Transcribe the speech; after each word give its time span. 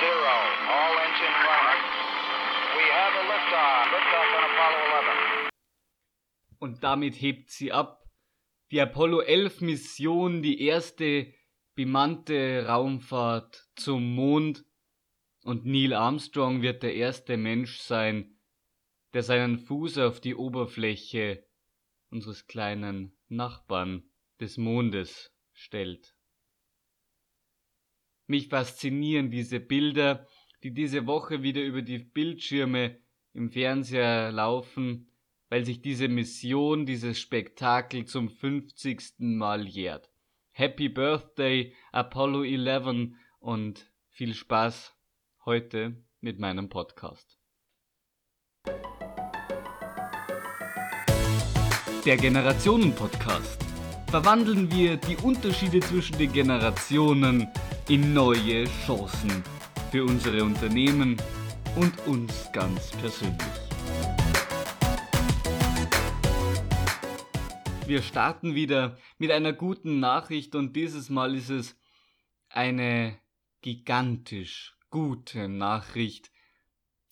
zero. 0.00 0.34
All 0.78 0.94
engine 1.06 1.36
running. 1.48 1.82
We 2.76 2.84
have 2.98 3.14
a 3.14 3.24
liftoff. 3.30 3.84
Liftoff 3.94 4.28
on 4.36 4.44
Apollo 4.50 4.80
11. 5.00 5.50
Und 6.58 6.82
damit 6.82 7.20
hebt 7.20 7.50
sie 7.50 7.72
ab. 7.72 8.04
Die 8.70 8.80
Apollo 8.80 9.20
11 9.20 9.60
Mission, 9.60 10.42
die 10.42 10.60
erste 10.60 11.32
bemannte 11.74 12.66
Raumfahrt 12.66 13.68
zum 13.76 14.14
Mond. 14.14 14.64
Und 15.44 15.64
Neil 15.64 15.92
Armstrong 15.92 16.62
wird 16.62 16.82
der 16.82 16.94
erste 16.94 17.36
Mensch 17.36 17.78
sein, 17.78 18.36
der 19.14 19.22
seinen 19.22 19.58
Fuß 19.58 19.98
auf 19.98 20.20
die 20.20 20.34
Oberfläche 20.34 21.46
unseres 22.10 22.48
kleinen 22.48 23.16
Nachbarn 23.28 24.10
des 24.40 24.56
Mondes 24.56 25.32
stellt. 25.52 26.15
Mich 28.28 28.48
faszinieren 28.48 29.30
diese 29.30 29.60
Bilder, 29.60 30.26
die 30.64 30.74
diese 30.74 31.06
Woche 31.06 31.42
wieder 31.42 31.62
über 31.62 31.82
die 31.82 31.98
Bildschirme 31.98 32.98
im 33.34 33.50
Fernseher 33.50 34.32
laufen, 34.32 35.12
weil 35.48 35.64
sich 35.64 35.80
diese 35.80 36.08
Mission, 36.08 36.86
dieses 36.86 37.20
Spektakel 37.20 38.04
zum 38.04 38.28
50. 38.28 39.14
Mal 39.18 39.68
jährt. 39.68 40.10
Happy 40.50 40.88
Birthday 40.88 41.72
Apollo 41.92 42.42
11 42.42 43.12
und 43.38 43.92
viel 44.10 44.34
Spaß 44.34 44.96
heute 45.44 46.02
mit 46.20 46.40
meinem 46.40 46.68
Podcast. 46.68 47.38
Der 52.04 52.16
Generationen-Podcast. 52.16 53.64
Verwandeln 54.08 54.72
wir 54.72 54.96
die 54.96 55.16
Unterschiede 55.16 55.78
zwischen 55.80 56.18
den 56.18 56.32
Generationen 56.32 57.48
in 57.88 58.12
neue 58.14 58.64
Chancen 58.84 59.44
für 59.92 60.04
unsere 60.04 60.42
Unternehmen 60.42 61.16
und 61.76 62.06
uns 62.08 62.50
ganz 62.52 62.90
persönlich. 62.90 63.38
Wir 67.86 68.02
starten 68.02 68.56
wieder 68.56 68.98
mit 69.18 69.30
einer 69.30 69.52
guten 69.52 70.00
Nachricht 70.00 70.56
und 70.56 70.74
dieses 70.74 71.10
Mal 71.10 71.36
ist 71.36 71.50
es 71.50 71.76
eine 72.48 73.18
gigantisch 73.62 74.76
gute 74.90 75.48
Nachricht, 75.48 76.32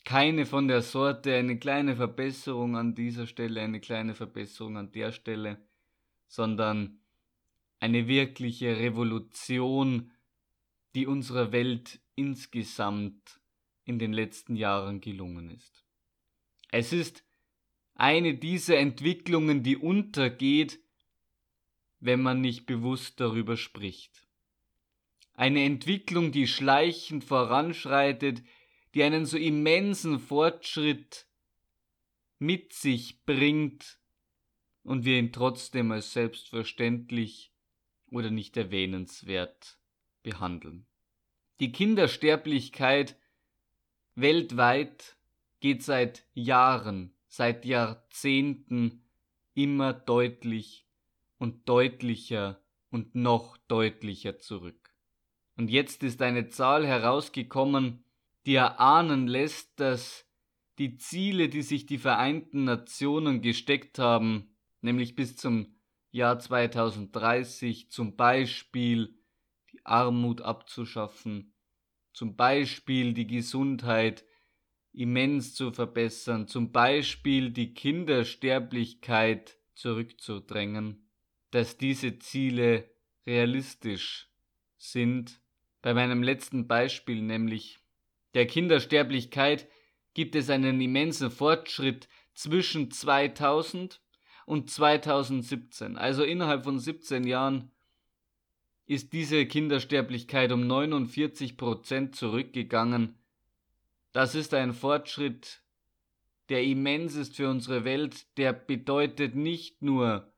keine 0.04 0.44
von 0.44 0.66
der 0.66 0.82
Sorte, 0.82 1.36
eine 1.36 1.56
kleine 1.56 1.94
Verbesserung 1.94 2.76
an 2.76 2.96
dieser 2.96 3.28
Stelle, 3.28 3.60
eine 3.60 3.78
kleine 3.78 4.16
Verbesserung 4.16 4.76
an 4.76 4.90
der 4.90 5.12
Stelle, 5.12 5.58
sondern 6.26 6.98
eine 7.78 8.08
wirkliche 8.08 8.76
Revolution, 8.76 10.10
die 10.94 11.06
unserer 11.06 11.52
Welt 11.52 12.00
insgesamt 12.14 13.40
in 13.84 13.98
den 13.98 14.12
letzten 14.12 14.56
Jahren 14.56 15.00
gelungen 15.00 15.50
ist. 15.50 15.84
Es 16.70 16.92
ist 16.92 17.24
eine 17.94 18.34
dieser 18.34 18.78
Entwicklungen, 18.78 19.62
die 19.62 19.76
untergeht, 19.76 20.80
wenn 22.00 22.20
man 22.20 22.40
nicht 22.40 22.66
bewusst 22.66 23.20
darüber 23.20 23.56
spricht. 23.56 24.26
Eine 25.34 25.64
Entwicklung, 25.64 26.32
die 26.32 26.46
schleichend 26.46 27.24
voranschreitet, 27.24 28.42
die 28.94 29.02
einen 29.02 29.26
so 29.26 29.36
immensen 29.36 30.20
Fortschritt 30.20 31.26
mit 32.38 32.72
sich 32.72 33.24
bringt 33.24 33.98
und 34.82 35.04
wir 35.04 35.18
ihn 35.18 35.32
trotzdem 35.32 35.90
als 35.90 36.12
selbstverständlich 36.12 37.52
oder 38.10 38.30
nicht 38.30 38.56
erwähnenswert 38.56 39.78
behandeln. 40.24 40.86
Die 41.60 41.70
Kindersterblichkeit 41.70 43.16
weltweit 44.16 45.16
geht 45.60 45.84
seit 45.84 46.26
Jahren, 46.34 47.14
seit 47.28 47.64
Jahrzehnten 47.64 49.04
immer 49.54 49.92
deutlich 49.92 50.88
und 51.38 51.68
deutlicher 51.68 52.60
und 52.90 53.14
noch 53.14 53.56
deutlicher 53.68 54.38
zurück. 54.38 54.94
Und 55.56 55.70
jetzt 55.70 56.02
ist 56.02 56.20
eine 56.22 56.48
Zahl 56.48 56.84
herausgekommen, 56.86 58.04
die 58.46 58.56
erahnen 58.56 59.28
lässt, 59.28 59.78
dass 59.78 60.26
die 60.78 60.96
Ziele, 60.96 61.48
die 61.48 61.62
sich 61.62 61.86
die 61.86 61.98
Vereinten 61.98 62.64
Nationen 62.64 63.40
gesteckt 63.40 63.98
haben, 63.98 64.56
nämlich 64.80 65.14
bis 65.14 65.36
zum 65.36 65.74
Jahr 66.10 66.38
2030 66.38 67.90
zum 67.90 68.16
Beispiel 68.16 69.14
Armut 69.84 70.40
abzuschaffen, 70.40 71.54
zum 72.12 72.36
Beispiel 72.36 73.12
die 73.12 73.26
Gesundheit 73.26 74.24
immens 74.92 75.54
zu 75.54 75.72
verbessern, 75.72 76.46
zum 76.46 76.72
Beispiel 76.72 77.50
die 77.50 77.74
Kindersterblichkeit 77.74 79.58
zurückzudrängen, 79.74 81.08
dass 81.50 81.76
diese 81.76 82.18
Ziele 82.18 82.90
realistisch 83.26 84.30
sind. 84.76 85.40
Bei 85.82 85.94
meinem 85.94 86.22
letzten 86.22 86.66
Beispiel, 86.66 87.20
nämlich 87.22 87.78
der 88.34 88.46
Kindersterblichkeit 88.46 89.68
gibt 90.14 90.34
es 90.36 90.48
einen 90.48 90.80
immensen 90.80 91.30
Fortschritt 91.30 92.08
zwischen 92.34 92.90
2000 92.90 94.00
und 94.46 94.70
2017. 94.70 95.96
Also 95.96 96.22
innerhalb 96.22 96.64
von 96.64 96.78
17 96.78 97.24
Jahren 97.24 97.70
ist 98.86 99.12
diese 99.12 99.46
Kindersterblichkeit 99.46 100.52
um 100.52 100.66
49 100.66 101.56
Prozent 101.56 102.16
zurückgegangen. 102.16 103.18
Das 104.12 104.34
ist 104.34 104.54
ein 104.54 104.72
Fortschritt, 104.72 105.62
der 106.48 106.62
immens 106.62 107.16
ist 107.16 107.36
für 107.36 107.48
unsere 107.48 107.84
Welt, 107.84 108.36
der 108.36 108.52
bedeutet 108.52 109.34
nicht 109.34 109.82
nur, 109.82 110.32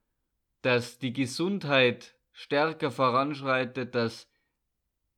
dass 0.62 0.98
die 0.98 1.12
Gesundheit 1.12 2.16
stärker 2.32 2.90
voranschreitet, 2.90 3.94
dass 3.94 4.28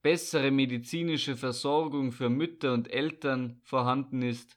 bessere 0.03 0.51
medizinische 0.51 1.37
Versorgung 1.37 2.13
für 2.13 2.31
Mütter 2.31 2.73
und 2.73 2.91
Eltern 2.91 3.61
vorhanden 3.65 4.23
ist, 4.23 4.57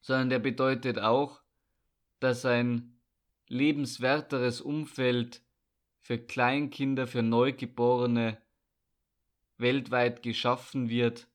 sondern 0.00 0.28
der 0.28 0.38
bedeutet 0.38 0.98
auch, 0.98 1.40
dass 2.20 2.44
ein 2.44 3.00
lebenswerteres 3.48 4.60
Umfeld 4.60 5.43
für 6.04 6.18
Kleinkinder, 6.18 7.06
für 7.06 7.22
Neugeborene 7.22 8.36
weltweit 9.56 10.22
geschaffen 10.22 10.90
wird. 10.90 11.28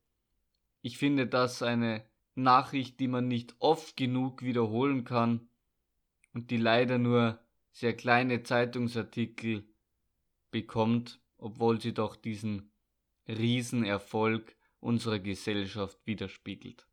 Ich 0.83 0.99
finde 0.99 1.25
das 1.25 1.63
eine 1.63 2.05
Nachricht, 2.35 2.99
die 2.99 3.07
man 3.07 3.27
nicht 3.27 3.55
oft 3.57 3.97
genug 3.97 4.43
wiederholen 4.43 5.05
kann 5.05 5.49
und 6.35 6.51
die 6.51 6.57
leider 6.57 6.99
nur 6.99 7.39
sehr 7.71 7.97
kleine 7.97 8.43
Zeitungsartikel 8.43 9.67
bekommt, 10.51 11.19
obwohl 11.39 11.81
sie 11.81 11.95
doch 11.95 12.15
diesen 12.15 12.71
Riesenerfolg 13.27 14.55
unserer 14.79 15.17
Gesellschaft 15.17 15.97
widerspiegelt. 16.05 16.87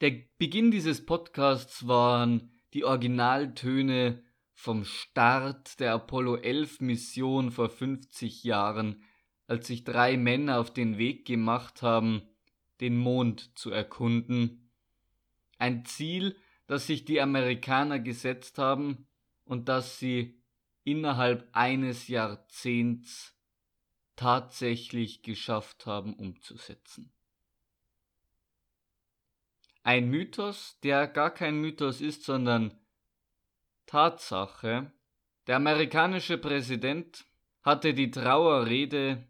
Der 0.00 0.22
Beginn 0.38 0.70
dieses 0.70 1.04
Podcasts 1.04 1.86
waren 1.86 2.50
die 2.72 2.84
Originaltöne 2.84 4.24
vom 4.54 4.84
Start 4.84 5.80
der 5.80 5.94
Apollo 5.94 6.36
11 6.36 6.80
Mission 6.80 7.50
vor 7.50 7.68
50 7.68 8.44
Jahren, 8.44 9.02
als 9.46 9.66
sich 9.66 9.84
drei 9.84 10.16
Männer 10.16 10.60
auf 10.60 10.72
den 10.72 10.98
Weg 10.98 11.26
gemacht 11.26 11.82
haben, 11.82 12.22
den 12.80 12.96
Mond 12.96 13.56
zu 13.58 13.70
erkunden. 13.70 14.70
Ein 15.58 15.84
Ziel, 15.84 16.36
das 16.66 16.86
sich 16.86 17.04
die 17.04 17.20
Amerikaner 17.20 17.98
gesetzt 17.98 18.58
haben 18.58 19.06
und 19.44 19.68
das 19.68 19.98
sie 19.98 20.40
innerhalb 20.84 21.48
eines 21.52 22.08
Jahrzehnts 22.08 23.36
tatsächlich 24.16 25.22
geschafft 25.22 25.86
haben 25.86 26.14
umzusetzen. 26.14 27.12
Ein 29.84 30.08
Mythos, 30.08 30.78
der 30.82 31.08
gar 31.08 31.30
kein 31.30 31.60
Mythos 31.60 32.00
ist, 32.00 32.24
sondern 32.24 32.78
Tatsache. 33.86 34.92
Der 35.46 35.56
amerikanische 35.56 36.38
Präsident 36.38 37.24
hatte 37.62 37.94
die 37.94 38.10
Trauerrede 38.10 39.28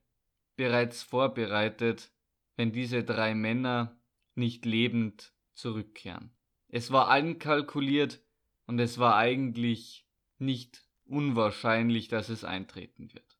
bereits 0.56 1.02
vorbereitet, 1.02 2.12
wenn 2.56 2.72
diese 2.72 3.04
drei 3.04 3.34
Männer 3.34 4.00
nicht 4.34 4.64
lebend 4.64 5.32
zurückkehren. 5.54 6.34
Es 6.68 6.90
war 6.90 7.08
einkalkuliert 7.08 8.20
und 8.66 8.78
es 8.78 8.98
war 8.98 9.16
eigentlich 9.16 10.06
nicht 10.38 10.86
unwahrscheinlich, 11.04 12.08
dass 12.08 12.28
es 12.28 12.44
eintreten 12.44 13.12
wird. 13.12 13.38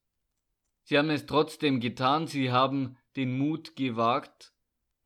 Sie 0.83 0.97
haben 0.97 1.09
es 1.09 1.25
trotzdem 1.25 1.79
getan, 1.79 2.27
sie 2.27 2.51
haben 2.51 2.97
den 3.15 3.37
Mut 3.37 3.75
gewagt 3.75 4.53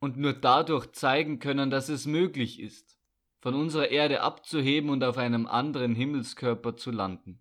und 0.00 0.16
nur 0.16 0.32
dadurch 0.32 0.92
zeigen 0.92 1.38
können, 1.38 1.70
dass 1.70 1.88
es 1.88 2.06
möglich 2.06 2.60
ist, 2.60 2.97
von 3.40 3.54
unserer 3.54 3.88
Erde 3.88 4.20
abzuheben 4.20 4.90
und 4.90 5.04
auf 5.04 5.16
einem 5.16 5.46
anderen 5.46 5.94
Himmelskörper 5.94 6.76
zu 6.76 6.90
landen. 6.90 7.40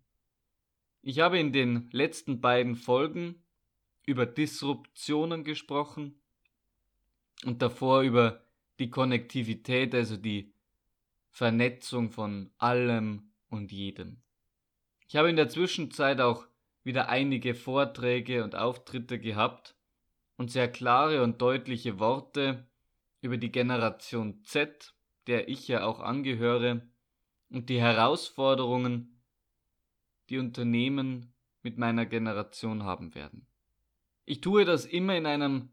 Ich 1.01 1.19
habe 1.19 1.39
in 1.39 1.53
den 1.53 1.89
letzten 1.91 2.41
beiden 2.41 2.75
Folgen 2.75 3.43
über 4.05 4.25
Disruptionen 4.25 5.43
gesprochen, 5.43 6.19
und 7.45 7.61
davor 7.61 8.01
über 8.01 8.41
die 8.79 8.89
Konnektivität, 8.89 9.93
also 9.93 10.17
die 10.17 10.53
Vernetzung 11.29 12.11
von 12.11 12.51
allem 12.57 13.31
und 13.49 13.71
jedem. 13.71 14.21
Ich 15.07 15.15
habe 15.15 15.29
in 15.29 15.35
der 15.35 15.49
Zwischenzeit 15.49 16.19
auch 16.19 16.47
wieder 16.83 17.09
einige 17.09 17.53
Vorträge 17.53 18.43
und 18.43 18.55
Auftritte 18.55 19.19
gehabt 19.19 19.75
und 20.35 20.51
sehr 20.51 20.71
klare 20.71 21.23
und 21.23 21.41
deutliche 21.41 21.99
Worte 21.99 22.67
über 23.21 23.37
die 23.37 23.51
Generation 23.51 24.43
Z, 24.43 24.95
der 25.27 25.49
ich 25.49 25.67
ja 25.67 25.85
auch 25.85 25.99
angehöre, 25.99 26.81
und 27.49 27.69
die 27.69 27.79
Herausforderungen, 27.79 29.21
die 30.29 30.37
Unternehmen 30.37 31.33
mit 31.61 31.77
meiner 31.77 32.05
Generation 32.05 32.83
haben 32.83 33.15
werden. 33.15 33.47
Ich 34.25 34.41
tue 34.41 34.65
das 34.65 34.85
immer 34.85 35.15
in 35.15 35.25
einem 35.25 35.69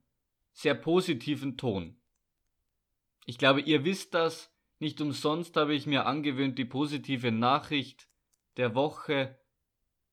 sehr 0.53 0.75
positiven 0.75 1.57
Ton. 1.57 1.97
Ich 3.27 3.39
glaube, 3.39 3.61
ihr 3.61 3.85
wisst 3.85 4.15
das, 4.15 4.55
nicht 4.79 5.01
umsonst 5.01 5.57
habe 5.57 5.75
ich 5.75 5.87
mir 5.87 6.07
angewöhnt, 6.07 6.59
die 6.59 6.65
positive 6.65 7.33
Nachricht 7.33 8.09
der 8.57 8.75
Woche 8.75 9.39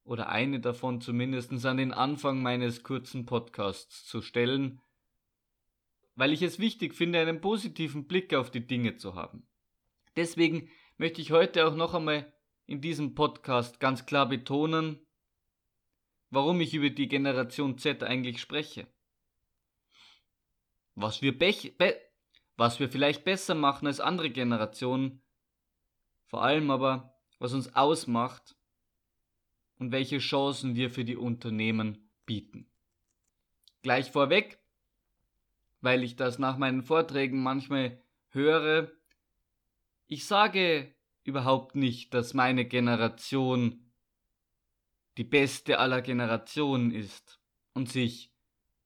oder 0.04 0.30
eine 0.30 0.60
davon 0.60 1.02
zumindest 1.02 1.66
an 1.66 1.78
den 1.78 1.94
Anfang 1.94 2.42
meines 2.42 2.82
kurzen 2.82 3.26
Podcasts 3.26 4.06
zu 4.06 4.22
stellen, 4.22 4.82
weil 6.16 6.34
ich 6.34 6.42
es 6.42 6.60
wichtig 6.60 6.94
finde, 6.94 7.20
einen 7.20 7.42
positiven 7.42 8.08
Blick 8.08 8.34
auf 8.34 8.52
die 8.52 8.66
Dinge 8.66 8.98
zu 8.98 9.16
haben. 9.16 9.48
Deswegen 10.16 10.70
möchte 10.98 11.22
ich 11.22 11.32
heute 11.32 11.66
auch 11.66 11.76
noch 11.76 11.94
einmal 11.94 12.32
in 12.66 12.82
diesem 12.82 13.16
Podcast 13.16 13.80
ganz 13.80 14.06
klar 14.06 14.28
betonen, 14.28 15.00
warum 16.30 16.62
ich 16.62 16.74
über 16.74 16.90
die 16.90 17.08
Generation 17.08 17.78
Z 17.78 18.04
eigentlich 18.04 18.40
spreche. 18.40 18.88
Was 20.96 21.22
wir, 21.22 21.34
was 22.58 22.80
wir 22.80 22.90
vielleicht 22.90 23.24
besser 23.24 23.56
machen 23.56 23.88
als 23.88 24.00
andere 24.00 24.30
Generationen, 24.30 25.22
vor 26.28 26.44
allem 26.44 26.70
aber, 26.72 27.18
was 27.40 27.54
uns 27.54 27.76
ausmacht 27.76 28.56
und 29.80 29.92
welche 29.92 30.20
Chancen 30.20 30.76
wir 30.76 30.90
für 30.90 31.04
die 31.04 31.18
Unternehmen 31.18 32.10
bieten. 32.26 32.72
Gleich 33.82 34.12
vorweg, 34.12 34.61
weil 35.82 36.04
ich 36.04 36.16
das 36.16 36.40
nach 36.40 36.58
meinen 36.58 36.84
Vorträgen 36.84 37.44
manchmal 37.44 38.02
höre, 38.30 38.92
ich 40.08 40.26
sage 40.26 40.94
überhaupt 41.24 41.76
nicht, 41.76 42.14
dass 42.14 42.34
meine 42.34 42.66
Generation 42.66 43.92
die 45.18 45.24
beste 45.24 45.80
aller 45.80 46.02
Generationen 46.02 46.92
ist 46.92 47.40
und 47.74 47.90
sich 47.90 48.34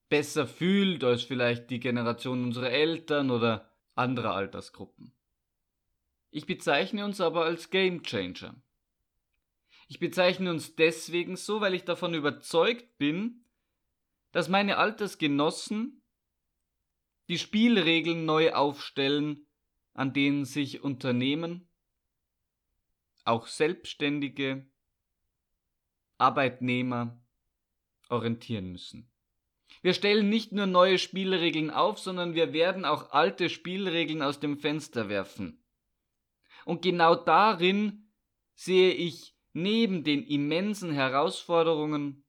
besser 0.10 0.48
fühlt 0.48 1.04
als 1.04 1.24
vielleicht 1.24 1.70
die 1.70 1.80
Generation 1.80 2.44
unserer 2.44 2.72
Eltern 2.72 3.32
oder 3.32 3.72
anderer 3.96 4.36
Altersgruppen. 4.36 5.14
Ich 6.32 6.46
bezeichne 6.46 7.06
uns 7.06 7.22
aber 7.22 7.46
als 7.46 7.70
Game 7.70 8.04
Changer. 8.04 8.56
Ich 9.88 10.00
bezeichne 10.00 10.50
uns 10.50 10.76
deswegen 10.76 11.38
so, 11.38 11.62
weil 11.62 11.74
ich 11.74 11.86
davon 11.86 12.14
überzeugt 12.14 12.98
bin, 12.98 13.46
dass 14.32 14.50
meine 14.50 14.78
Altersgenossen 14.78 16.02
die 17.28 17.38
Spielregeln 17.38 18.26
neu 18.26 18.54
aufstellen, 18.54 19.48
an 19.94 20.14
denen 20.14 20.46
sich 20.46 20.84
Unternehmen, 20.84 21.68
auch 23.24 23.48
Selbstständige, 23.48 24.66
Arbeitnehmer 26.18 27.20
orientieren 28.10 28.72
müssen. 28.72 29.10
Wir 29.82 29.94
stellen 29.94 30.30
nicht 30.30 30.52
nur 30.52 30.66
neue 30.66 30.98
Spielregeln 30.98 31.70
auf, 31.70 32.00
sondern 32.00 32.34
wir 32.34 32.54
werden 32.54 32.86
auch 32.86 33.12
alte 33.12 33.50
Spielregeln 33.50 34.22
aus 34.22 34.40
dem 34.40 34.58
Fenster 34.58 35.10
werfen. 35.10 35.64
Und 36.66 36.82
genau 36.82 37.16
darin 37.16 38.10
sehe 38.56 38.94
ich 38.94 39.36
neben 39.54 40.04
den 40.04 40.24
immensen 40.24 40.92
Herausforderungen, 40.92 42.24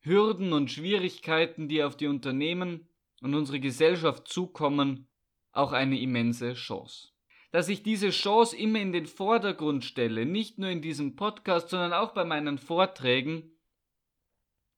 Hürden 0.00 0.52
und 0.52 0.70
Schwierigkeiten, 0.70 1.68
die 1.68 1.82
auf 1.82 1.96
die 1.96 2.06
Unternehmen 2.06 2.88
und 3.20 3.34
unsere 3.34 3.60
Gesellschaft 3.60 4.28
zukommen, 4.28 5.08
auch 5.52 5.72
eine 5.72 5.98
immense 5.98 6.54
Chance. 6.54 7.08
Dass 7.52 7.68
ich 7.68 7.82
diese 7.82 8.10
Chance 8.10 8.56
immer 8.56 8.78
in 8.78 8.92
den 8.92 9.06
Vordergrund 9.06 9.84
stelle, 9.84 10.24
nicht 10.24 10.58
nur 10.58 10.70
in 10.70 10.82
diesem 10.82 11.16
Podcast, 11.16 11.70
sondern 11.70 11.92
auch 11.92 12.12
bei 12.12 12.24
meinen 12.24 12.58
Vorträgen, 12.58 13.52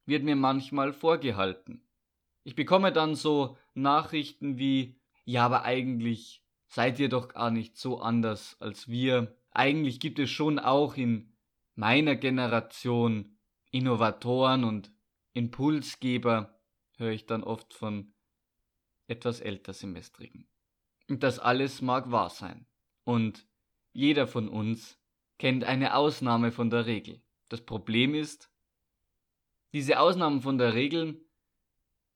wird 0.05 0.23
mir 0.23 0.35
manchmal 0.35 0.91
vorgehalten. 0.91 1.87
Ich 2.43 2.55
bekomme 2.55 2.91
dann 2.91 3.15
so 3.15 3.57
Nachrichten 3.73 4.57
wie, 4.57 4.99
ja, 5.23 5.45
aber 5.45 5.63
eigentlich 5.63 6.43
seid 6.67 6.99
ihr 6.99 7.09
doch 7.09 7.29
gar 7.29 7.51
nicht 7.51 7.77
so 7.77 7.99
anders 7.99 8.57
als 8.59 8.87
wir. 8.87 9.35
Eigentlich 9.51 9.99
gibt 9.99 10.19
es 10.19 10.29
schon 10.29 10.59
auch 10.59 10.97
in 10.97 11.33
meiner 11.75 12.15
Generation 12.15 13.37
Innovatoren 13.71 14.63
und 14.63 14.91
Impulsgeber, 15.33 16.59
höre 16.97 17.11
ich 17.11 17.25
dann 17.25 17.43
oft 17.43 17.73
von 17.73 18.12
etwas 19.07 19.39
ältersemestrigen. 19.41 20.47
Und 21.09 21.23
das 21.23 21.39
alles 21.39 21.81
mag 21.81 22.11
wahr 22.11 22.29
sein. 22.29 22.65
Und 23.03 23.45
jeder 23.91 24.27
von 24.27 24.47
uns 24.47 24.99
kennt 25.37 25.63
eine 25.63 25.95
Ausnahme 25.95 26.51
von 26.51 26.69
der 26.69 26.85
Regel. 26.85 27.21
Das 27.49 27.61
Problem 27.61 28.15
ist, 28.15 28.49
diese 29.73 29.99
Ausnahmen 29.99 30.41
von 30.41 30.57
der 30.57 30.73
Regel 30.73 31.25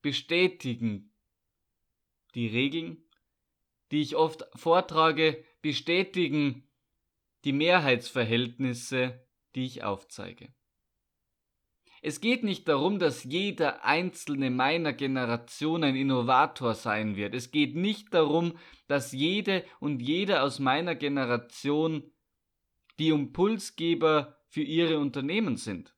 bestätigen 0.00 1.12
die 2.34 2.46
Regeln, 2.46 3.04
die 3.90 4.00
ich 4.00 4.16
oft 4.16 4.46
vortrage, 4.54 5.44
bestätigen 5.60 6.68
die 7.44 7.52
Mehrheitsverhältnisse 7.52 9.20
die 9.54 9.64
ich 9.64 9.82
aufzeige. 9.82 10.52
Es 12.08 12.22
geht 12.22 12.42
nicht 12.42 12.66
darum, 12.68 12.98
dass 12.98 13.24
jeder 13.24 13.84
einzelne 13.84 14.48
meiner 14.48 14.94
Generation 14.94 15.84
ein 15.84 15.94
Innovator 15.94 16.74
sein 16.74 17.16
wird. 17.16 17.34
Es 17.34 17.50
geht 17.50 17.76
nicht 17.76 18.14
darum, 18.14 18.56
dass 18.86 19.12
jede 19.12 19.62
und 19.78 20.00
jeder 20.00 20.42
aus 20.42 20.58
meiner 20.58 20.94
Generation 20.94 22.10
die 22.98 23.10
Impulsgeber 23.10 24.38
für 24.46 24.62
ihre 24.62 24.98
Unternehmen 24.98 25.58
sind. 25.58 25.94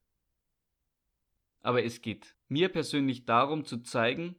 Aber 1.61 1.85
es 1.85 2.03
geht 2.03 2.35
mir 2.49 2.71
persönlich 2.71 3.25
darum 3.25 3.65
zu 3.65 3.79
zeigen, 3.79 4.35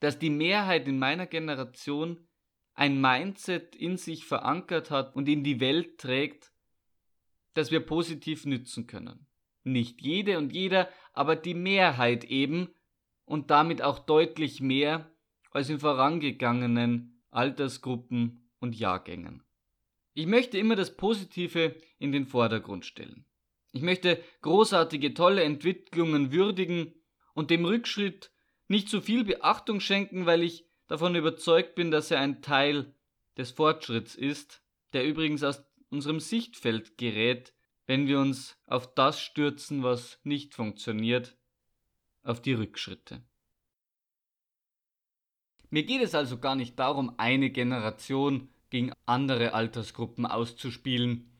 dass 0.00 0.18
die 0.18 0.30
Mehrheit 0.30 0.88
in 0.88 0.98
meiner 0.98 1.26
Generation 1.26 2.26
ein 2.72 2.98
Mindset 3.02 3.76
in 3.76 3.98
sich 3.98 4.24
verankert 4.24 4.90
hat 4.90 5.14
und 5.14 5.28
in 5.28 5.44
die 5.44 5.60
Welt 5.60 5.98
trägt, 5.98 6.54
das 7.52 7.70
wir 7.70 7.80
positiv 7.80 8.46
nützen 8.46 8.86
können. 8.86 9.25
Nicht 9.66 10.00
jede 10.00 10.38
und 10.38 10.52
jeder, 10.52 10.88
aber 11.12 11.34
die 11.34 11.54
Mehrheit 11.54 12.22
eben 12.22 12.68
und 13.24 13.50
damit 13.50 13.82
auch 13.82 13.98
deutlich 13.98 14.60
mehr 14.60 15.10
als 15.50 15.68
in 15.68 15.80
vorangegangenen 15.80 17.20
Altersgruppen 17.32 18.48
und 18.60 18.76
Jahrgängen. 18.76 19.42
Ich 20.14 20.26
möchte 20.26 20.56
immer 20.56 20.76
das 20.76 20.96
Positive 20.96 21.74
in 21.98 22.12
den 22.12 22.26
Vordergrund 22.26 22.86
stellen. 22.86 23.24
Ich 23.72 23.82
möchte 23.82 24.22
großartige, 24.42 25.14
tolle 25.14 25.42
Entwicklungen 25.42 26.30
würdigen 26.30 26.94
und 27.34 27.50
dem 27.50 27.64
Rückschritt 27.64 28.30
nicht 28.68 28.88
zu 28.88 29.00
viel 29.00 29.24
Beachtung 29.24 29.80
schenken, 29.80 30.26
weil 30.26 30.44
ich 30.44 30.64
davon 30.86 31.16
überzeugt 31.16 31.74
bin, 31.74 31.90
dass 31.90 32.12
er 32.12 32.20
ein 32.20 32.40
Teil 32.40 32.94
des 33.36 33.50
Fortschritts 33.50 34.14
ist, 34.14 34.62
der 34.92 35.04
übrigens 35.04 35.42
aus 35.42 35.64
unserem 35.90 36.20
Sichtfeld 36.20 36.96
gerät, 36.96 37.52
wenn 37.86 38.06
wir 38.06 38.18
uns 38.18 38.56
auf 38.66 38.94
das 38.94 39.20
stürzen, 39.20 39.82
was 39.82 40.18
nicht 40.24 40.54
funktioniert, 40.54 41.36
auf 42.22 42.42
die 42.42 42.54
Rückschritte. 42.54 43.22
Mir 45.70 45.84
geht 45.84 46.02
es 46.02 46.14
also 46.14 46.38
gar 46.38 46.54
nicht 46.54 46.78
darum, 46.78 47.14
eine 47.16 47.50
Generation 47.50 48.48
gegen 48.70 48.92
andere 49.04 49.54
Altersgruppen 49.54 50.26
auszuspielen. 50.26 51.30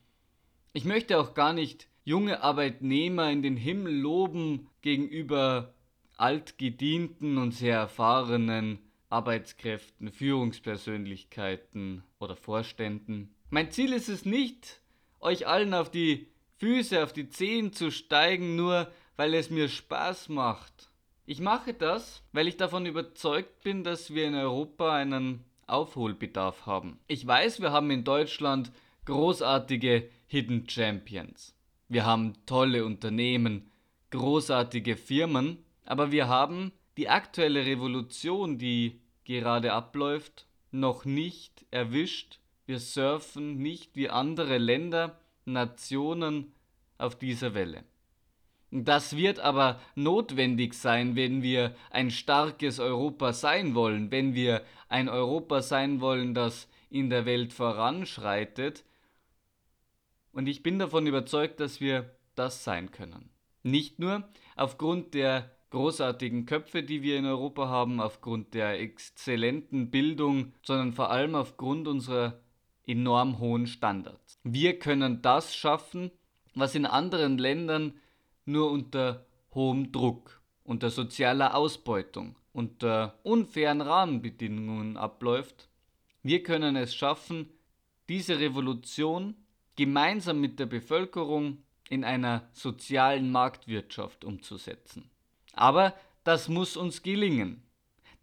Ich 0.73 0.85
möchte 0.85 1.19
auch 1.19 1.33
gar 1.33 1.53
nicht 1.53 1.87
junge 2.03 2.41
Arbeitnehmer 2.41 3.29
in 3.31 3.41
den 3.41 3.57
Himmel 3.57 3.93
loben 3.93 4.69
gegenüber 4.81 5.73
altgedienten 6.15 7.37
und 7.37 7.51
sehr 7.51 7.77
erfahrenen 7.77 8.79
Arbeitskräften, 9.09 10.11
Führungspersönlichkeiten 10.11 12.03
oder 12.19 12.35
Vorständen. 12.35 13.33
Mein 13.49 13.71
Ziel 13.71 13.93
ist 13.93 14.09
es 14.09 14.25
nicht, 14.25 14.81
euch 15.19 15.47
allen 15.47 15.73
auf 15.73 15.89
die 15.89 16.27
Füße, 16.57 17.03
auf 17.03 17.13
die 17.13 17.29
Zehen 17.29 17.73
zu 17.73 17.91
steigen, 17.91 18.55
nur 18.55 18.91
weil 19.15 19.33
es 19.33 19.49
mir 19.49 19.69
Spaß 19.69 20.29
macht. 20.29 20.89
Ich 21.25 21.39
mache 21.39 21.73
das, 21.73 22.23
weil 22.31 22.47
ich 22.47 22.57
davon 22.57 22.85
überzeugt 22.85 23.61
bin, 23.63 23.83
dass 23.83 24.13
wir 24.13 24.25
in 24.25 24.35
Europa 24.35 24.95
einen 24.95 25.43
Aufholbedarf 25.67 26.65
haben. 26.65 26.99
Ich 27.07 27.27
weiß, 27.27 27.61
wir 27.61 27.71
haben 27.71 27.91
in 27.91 28.03
Deutschland 28.03 28.71
großartige 29.05 30.09
Hidden 30.27 30.69
Champions. 30.69 31.53
Wir 31.89 32.05
haben 32.05 32.33
tolle 32.45 32.85
Unternehmen, 32.85 33.69
großartige 34.11 34.95
Firmen, 34.95 35.63
aber 35.85 36.11
wir 36.11 36.27
haben 36.27 36.71
die 36.97 37.09
aktuelle 37.09 37.65
Revolution, 37.65 38.57
die 38.57 39.01
gerade 39.25 39.73
abläuft, 39.73 40.47
noch 40.71 41.05
nicht 41.05 41.65
erwischt. 41.71 42.39
Wir 42.65 42.79
surfen 42.79 43.57
nicht 43.57 43.95
wie 43.95 44.09
andere 44.09 44.57
Länder, 44.57 45.19
Nationen 45.47 46.53
auf 46.97 47.17
dieser 47.17 47.53
Welle. 47.53 47.83
Das 48.69 49.15
wird 49.15 49.39
aber 49.39 49.79
notwendig 49.95 50.73
sein, 50.73 51.15
wenn 51.15 51.41
wir 51.41 51.75
ein 51.89 52.11
starkes 52.11 52.79
Europa 52.79 53.31
sein 53.31 53.75
wollen, 53.75 54.11
wenn 54.11 54.33
wir 54.33 54.63
ein 54.89 55.07
Europa 55.07 55.61
sein 55.61 56.01
wollen, 56.01 56.33
das 56.33 56.67
in 56.89 57.09
der 57.09 57.25
Welt 57.25 57.53
voranschreitet. 57.53 58.83
Und 60.33 60.47
ich 60.47 60.63
bin 60.63 60.79
davon 60.79 61.07
überzeugt, 61.07 61.61
dass 61.61 61.79
wir 61.79 62.11
das 62.35 62.63
sein 62.65 62.91
können. 62.91 63.29
Nicht 63.63 63.99
nur 63.99 64.27
aufgrund 64.55 65.13
der 65.13 65.51
großartigen 65.69 66.45
Köpfe, 66.45 66.83
die 66.83 67.01
wir 67.01 67.17
in 67.17 67.25
Europa 67.25 67.67
haben, 67.69 67.99
aufgrund 68.01 68.53
der 68.53 68.79
exzellenten 68.79 69.91
Bildung, 69.91 70.53
sondern 70.61 70.93
vor 70.93 71.09
allem 71.09 71.35
aufgrund 71.35 71.87
unserer 71.87 72.39
enorm 72.87 73.39
hohen 73.39 73.67
Standards. 73.67 74.39
Wir 74.43 74.79
können 74.79 75.21
das 75.21 75.55
schaffen, 75.55 76.09
was 76.55 76.73
in 76.73 76.85
anderen 76.85 77.37
Ländern 77.37 77.93
nur 78.45 78.71
unter 78.71 79.25
hohem 79.53 79.91
Druck, 79.91 80.41
unter 80.63 80.89
sozialer 80.89 81.55
Ausbeutung, 81.55 82.35
unter 82.53 83.19
unfairen 83.23 83.81
Rahmenbedingungen 83.81 84.97
abläuft. 84.97 85.69
Wir 86.23 86.41
können 86.41 86.75
es 86.75 86.95
schaffen, 86.95 87.49
diese 88.09 88.39
Revolution 88.39 89.35
gemeinsam 89.75 90.39
mit 90.39 90.59
der 90.59 90.65
Bevölkerung 90.65 91.63
in 91.89 92.03
einer 92.03 92.47
sozialen 92.53 93.31
Marktwirtschaft 93.31 94.25
umzusetzen. 94.25 95.09
Aber 95.53 95.93
das 96.23 96.49
muss 96.49 96.77
uns 96.77 97.03
gelingen. 97.03 97.63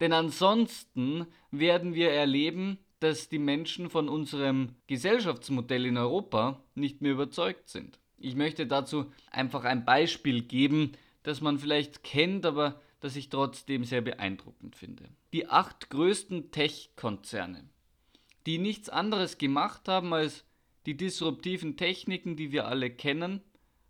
Denn 0.01 0.13
ansonsten 0.13 1.27
werden 1.51 1.95
wir 1.95 2.11
erleben, 2.11 2.79
dass 3.05 3.29
die 3.29 3.39
Menschen 3.39 3.91
von 3.91 4.09
unserem 4.09 4.77
Gesellschaftsmodell 4.87 5.85
in 5.85 5.99
Europa 5.99 6.65
nicht 6.75 7.03
mehr 7.03 7.13
überzeugt 7.13 7.69
sind. 7.69 8.01
Ich 8.17 8.35
möchte 8.35 8.67
dazu 8.67 9.13
einfach 9.31 9.65
ein 9.65 9.85
Beispiel 9.85 10.43
geben, 10.43 10.93
das 11.23 11.43
man 11.43 11.59
vielleicht 11.59 12.03
kennt, 12.03 12.47
aber 12.47 12.81
das 13.01 13.17
ich 13.17 13.29
trotzdem 13.29 13.85
sehr 13.85 14.01
beeindruckend 14.01 14.75
finde. 14.75 15.11
Die 15.35 15.49
acht 15.49 15.91
größten 15.91 16.51
Tech-Konzerne, 16.51 17.69
die 18.47 18.57
nichts 18.57 18.89
anderes 18.89 19.37
gemacht 19.37 19.87
haben 19.87 20.15
als 20.15 20.47
die 20.87 20.97
disruptiven 20.97 21.77
Techniken, 21.77 22.37
die 22.37 22.53
wir 22.53 22.69
alle 22.69 22.89
kennen, 22.89 23.43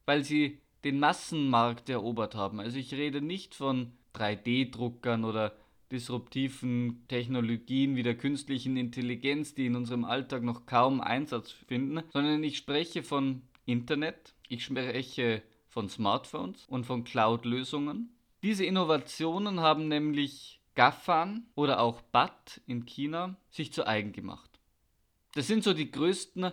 weil 0.06 0.24
sie 0.24 0.58
den 0.82 0.98
Massenmarkt 0.98 1.88
erobert 1.88 2.34
haben. 2.34 2.58
Also 2.58 2.78
ich 2.78 2.92
rede 2.92 3.20
nicht 3.20 3.54
von 3.54 3.92
3D-Druckern 4.16 5.24
oder 5.24 5.56
disruptiven 5.90 7.04
Technologien 7.08 7.96
wie 7.96 8.02
der 8.02 8.16
künstlichen 8.16 8.76
Intelligenz, 8.76 9.54
die 9.54 9.66
in 9.66 9.76
unserem 9.76 10.04
Alltag 10.04 10.42
noch 10.42 10.66
kaum 10.66 11.00
Einsatz 11.00 11.50
finden, 11.50 12.02
sondern 12.12 12.42
ich 12.42 12.56
spreche 12.56 13.02
von 13.02 13.42
Internet, 13.66 14.34
ich 14.48 14.64
spreche 14.64 15.42
von 15.68 15.88
Smartphones 15.88 16.66
und 16.68 16.84
von 16.84 17.04
Cloud-Lösungen. 17.04 18.10
Diese 18.42 18.64
Innovationen 18.64 19.60
haben 19.60 19.88
nämlich 19.88 20.60
GAFAN 20.74 21.46
oder 21.54 21.80
auch 21.80 22.00
BAT 22.02 22.60
in 22.66 22.84
China 22.84 23.36
sich 23.50 23.72
zu 23.72 23.86
eigen 23.86 24.12
gemacht. 24.12 24.50
Das 25.34 25.46
sind 25.46 25.64
so 25.64 25.72
die 25.72 25.90
größten 25.90 26.52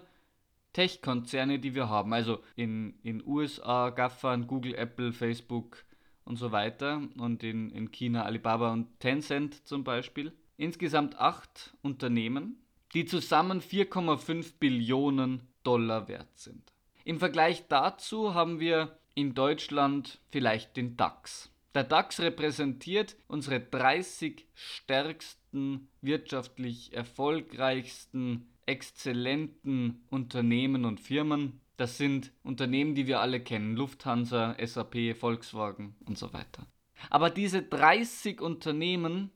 Tech-Konzerne, 0.73 1.59
die 1.59 1.75
wir 1.75 1.89
haben. 1.89 2.13
Also 2.13 2.39
in 2.55 2.95
in 3.03 3.25
USA 3.25 3.89
GAFAN, 3.89 4.47
Google, 4.47 4.75
Apple, 4.75 5.11
Facebook 5.11 5.83
und 6.31 6.37
so 6.37 6.53
weiter. 6.53 7.01
Und 7.17 7.43
in, 7.43 7.69
in 7.71 7.91
China 7.91 8.23
Alibaba 8.23 8.71
und 8.71 8.87
Tencent 9.01 9.67
zum 9.67 9.83
Beispiel. 9.83 10.31
Insgesamt 10.55 11.19
acht 11.19 11.75
Unternehmen, 11.81 12.55
die 12.93 13.05
zusammen 13.05 13.61
4,5 13.61 14.53
Billionen 14.57 15.41
Dollar 15.63 16.07
wert 16.07 16.39
sind. 16.39 16.71
Im 17.03 17.19
Vergleich 17.19 17.67
dazu 17.67 18.33
haben 18.33 18.61
wir 18.61 18.97
in 19.13 19.33
Deutschland 19.33 20.21
vielleicht 20.29 20.77
den 20.77 20.95
DAX. 20.95 21.51
Der 21.73 21.83
DAX 21.83 22.21
repräsentiert 22.21 23.17
unsere 23.27 23.59
30 23.59 24.47
stärksten, 24.53 25.89
wirtschaftlich 26.01 26.93
erfolgreichsten 26.93 28.47
exzellenten 28.65 30.05
Unternehmen 30.09 30.85
und 30.85 31.01
Firmen. 31.01 31.59
Das 31.81 31.97
sind 31.97 32.31
Unternehmen, 32.43 32.93
die 32.93 33.07
wir 33.07 33.21
alle 33.21 33.39
kennen, 33.39 33.75
Lufthansa, 33.75 34.55
SAP, 34.63 35.15
Volkswagen 35.17 35.95
und 36.05 36.15
so 36.15 36.31
weiter. 36.31 36.67
Aber 37.09 37.31
diese 37.31 37.63
30 37.63 38.39
Unternehmen 38.39 39.31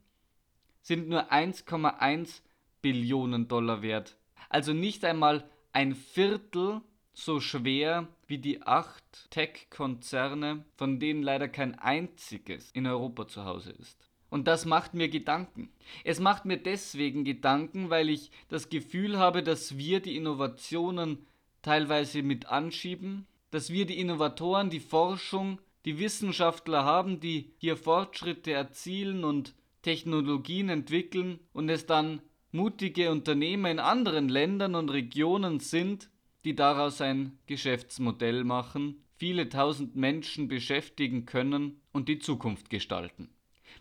sind 0.83 1.09
nur 1.09 1.31
1,1 1.31 2.41
Billionen 2.83 3.47
Dollar 3.47 3.81
wert. 3.81 4.19
Also 4.47 4.73
nicht 4.73 5.03
einmal 5.05 5.49
ein 5.73 5.95
Viertel 5.95 6.81
so 7.13 7.39
schwer 7.39 8.09
wie 8.27 8.37
die 8.37 8.61
acht 8.61 9.31
Tech-Konzerne, 9.31 10.65
von 10.75 10.99
denen 10.99 11.23
leider 11.23 11.47
kein 11.47 11.73
einziges 11.79 12.69
in 12.73 12.85
Europa 12.85 13.27
zu 13.27 13.45
Hause 13.45 13.71
ist. 13.71 14.07
Und 14.29 14.47
das 14.47 14.65
macht 14.65 14.93
mir 14.93 15.09
Gedanken. 15.09 15.71
Es 16.03 16.19
macht 16.19 16.45
mir 16.45 16.57
deswegen 16.57 17.23
Gedanken, 17.23 17.89
weil 17.89 18.07
ich 18.07 18.29
das 18.49 18.69
Gefühl 18.69 19.17
habe, 19.17 19.41
dass 19.41 19.79
wir 19.79 19.99
die 19.99 20.15
Innovationen 20.15 21.25
teilweise 21.65 22.22
mit 22.22 22.45
anschieben, 22.45 23.25
dass 23.50 23.72
wir 23.72 23.86
die 23.86 24.00
Innovatoren, 24.00 24.69
die 24.69 24.79
Forschung, 24.79 25.60
die 25.84 25.98
Wissenschaftler 25.98 26.84
haben, 26.84 27.19
die 27.19 27.53
hier 27.57 27.75
Fortschritte 27.75 28.51
erzielen 28.51 29.24
und 29.24 29.55
Technologien 29.81 30.69
entwickeln 30.69 31.39
und 31.53 31.69
es 31.69 31.88
dann 31.88 32.22
mutige 32.51 33.12
Unternehmer 33.12 33.72
in 33.72 33.79
anderen 33.79 34.29
Ländern 34.29 34.75
und 34.75 34.89
Regionen 34.89 35.60
sind, 35.60 36.10
die 36.43 36.55
daraus 36.55 37.01
ein 37.01 37.39
Geschäftsmodell 37.48 38.43
machen, 38.43 39.03
viele 39.17 39.50
tausend 39.50 39.95
Menschen 39.95 40.48
beschäftigen 40.48 41.25
können 41.25 41.81
und 41.91 42.10
die 42.10 42.19
Zukunft 42.19 42.69
gestalten. 42.69 43.29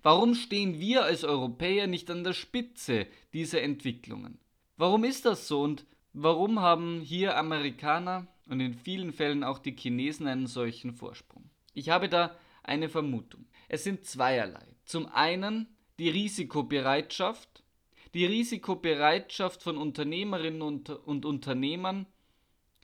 Warum 0.03 0.35
stehen 0.35 0.81
wir 0.81 1.05
als 1.05 1.25
Europäer 1.25 1.87
nicht 1.87 2.11
an 2.11 2.25
der 2.25 2.33
Spitze 2.33 3.07
dieser 3.33 3.63
Entwicklungen? 3.63 4.39
Warum 4.77 5.05
ist 5.05 5.25
das 5.27 5.49
so 5.49 5.63
und 5.63 5.87
warum 6.15 6.61
haben 6.61 7.01
hier 7.01 7.37
Amerikaner 7.37 8.27
und 8.49 8.61
in 8.61 8.75
vielen 8.75 9.13
Fällen 9.13 9.45
auch 9.45 9.59
die 9.59 9.77
Chinesen 9.77 10.27
einen 10.27 10.47
solchen 10.47 10.95
Vorsprung? 10.95 11.51
Ich 11.75 11.91
habe 11.91 12.09
da 12.09 12.37
eine 12.63 12.89
Vermutung. 12.89 13.45
Es 13.69 13.85
sind 13.85 14.05
zweierlei. 14.07 14.67
Zum 14.85 15.07
einen 15.07 15.69
die 15.99 16.09
Risikobereitschaft, 16.09 17.63
die 18.15 18.27
Risikobereitschaft 18.27 19.63
von 19.63 19.77
Unternehmerinnen 19.77 20.63
und, 20.63 20.89
und 20.91 21.25
Unternehmern 21.25 22.07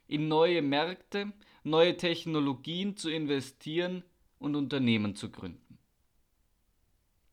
in 0.06 0.28
neue 0.28 0.60
Märkte, 0.60 1.32
neue 1.62 1.96
Technologien 1.96 2.96
zu 2.96 3.10
investieren 3.10 4.02
und 4.38 4.56
Unternehmen 4.56 5.14
zu 5.14 5.30
gründen. 5.30 5.78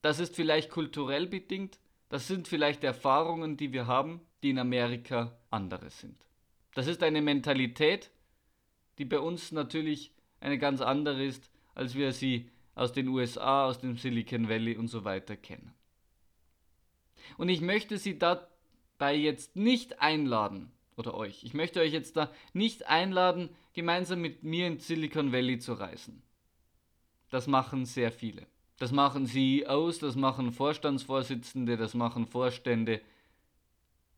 Das 0.02 0.20
ist 0.20 0.36
vielleicht 0.36 0.70
kulturell 0.70 1.26
bedingt, 1.26 1.80
das 2.10 2.28
sind 2.28 2.48
vielleicht 2.48 2.84
Erfahrungen, 2.84 3.58
die 3.58 3.74
wir 3.74 3.88
haben, 3.88 4.22
die 4.44 4.52
in 4.52 4.60
Amerika 4.60 5.38
andere 5.50 5.90
sind. 5.90 6.16
Das 6.74 6.88
ist 6.88 7.04
eine 7.04 7.22
Mentalität, 7.22 8.12
die 8.98 9.06
bei 9.06 9.20
uns 9.20 9.52
natürlich 9.52 10.14
eine 10.40 10.58
ganz 10.58 10.82
andere 10.82 11.24
ist, 11.24 11.50
als 11.74 11.96
wir 11.96 12.12
sie 12.12 12.50
aus 12.76 12.94
den 12.94 13.08
USA, 13.08 13.66
aus 13.66 13.80
dem 13.80 13.98
Silicon 13.98 14.50
Valley 14.50 14.78
und 14.78 14.88
so 14.88 15.04
weiter 15.04 15.36
kennen. 15.36 15.74
Und 17.38 17.50
ich 17.50 17.62
möchte 17.62 17.98
Sie 17.98 18.18
dabei 18.20 19.16
jetzt 19.16 19.56
nicht 19.56 20.00
einladen, 20.00 20.72
oder 20.96 21.16
euch, 21.16 21.44
ich 21.44 21.54
möchte 21.54 21.80
euch 21.80 21.92
jetzt 21.92 22.16
da 22.16 22.32
nicht 22.54 22.88
einladen, 22.88 23.50
gemeinsam 23.74 24.22
mit 24.22 24.44
mir 24.44 24.68
in 24.68 24.80
Silicon 24.80 25.32
Valley 25.32 25.60
zu 25.60 25.74
reisen. 25.74 26.24
Das 27.30 27.48
machen 27.48 27.86
sehr 27.86 28.12
viele. 28.12 28.48
Das 28.80 28.92
machen 28.92 29.26
CEOs, 29.26 30.00
das 30.00 30.16
machen 30.16 30.52
Vorstandsvorsitzende, 30.52 31.78
das 31.78 31.96
machen 31.96 32.28
Vorstände 32.28 33.02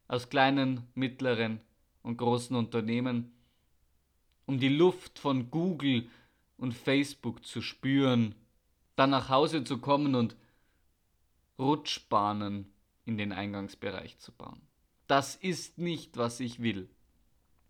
aus 0.10 0.28
kleinen, 0.28 0.88
mittleren 0.96 1.62
und 2.04 2.18
großen 2.18 2.58
Unternehmen, 2.58 3.32
um 4.46 4.60
die 4.60 4.68
Luft 4.68 5.20
von 5.20 5.50
Google 5.52 6.10
und 6.58 6.74
Facebook 6.74 7.46
zu 7.46 7.62
spüren, 7.62 8.36
dann 8.98 9.12
nach 9.12 9.30
Hause 9.30 9.64
zu 9.64 9.78
kommen 9.78 10.16
und 10.16 10.36
Rutschbahnen 11.58 12.74
in 13.06 13.18
den 13.18 13.32
Eingangsbereich 13.32 14.18
zu 14.18 14.32
bauen. 14.34 14.62
Das 15.08 15.36
ist 15.36 15.78
nicht, 15.78 16.18
was 16.18 16.40
ich 16.40 16.62
will. 16.62 16.90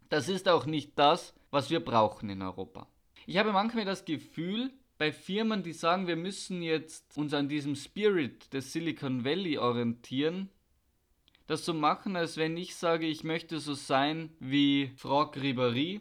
Das 0.08 0.30
ist 0.30 0.48
auch 0.48 0.66
nicht 0.66 0.98
das, 0.98 1.34
was 1.52 1.70
wir 1.70 1.84
brauchen 1.84 2.30
in 2.30 2.42
Europa. 2.42 2.88
Ich 3.26 3.38
habe 3.38 3.52
manchmal 3.52 3.86
das 3.86 4.06
Gefühl, 4.06 4.72
bei 4.98 5.12
Firmen, 5.12 5.64
die 5.64 5.74
sagen, 5.74 6.08
wir 6.08 6.16
müssen 6.16 6.62
jetzt 6.62 7.18
uns 7.18 7.34
an 7.34 7.48
diesem 7.48 7.76
Spirit 7.76 8.52
des 8.54 8.74
Silicon 8.74 9.24
Valley 9.24 9.58
orientieren, 9.58 10.50
das 11.50 11.66
so 11.66 11.74
machen, 11.74 12.16
als 12.16 12.38
wenn 12.38 12.56
ich 12.58 12.76
sage, 12.76 13.08
ich 13.08 13.24
möchte 13.24 13.58
so 13.58 13.74
sein 13.74 14.30
wie 14.40 14.92
Franck 14.96 15.36
Ribéry, 15.36 16.00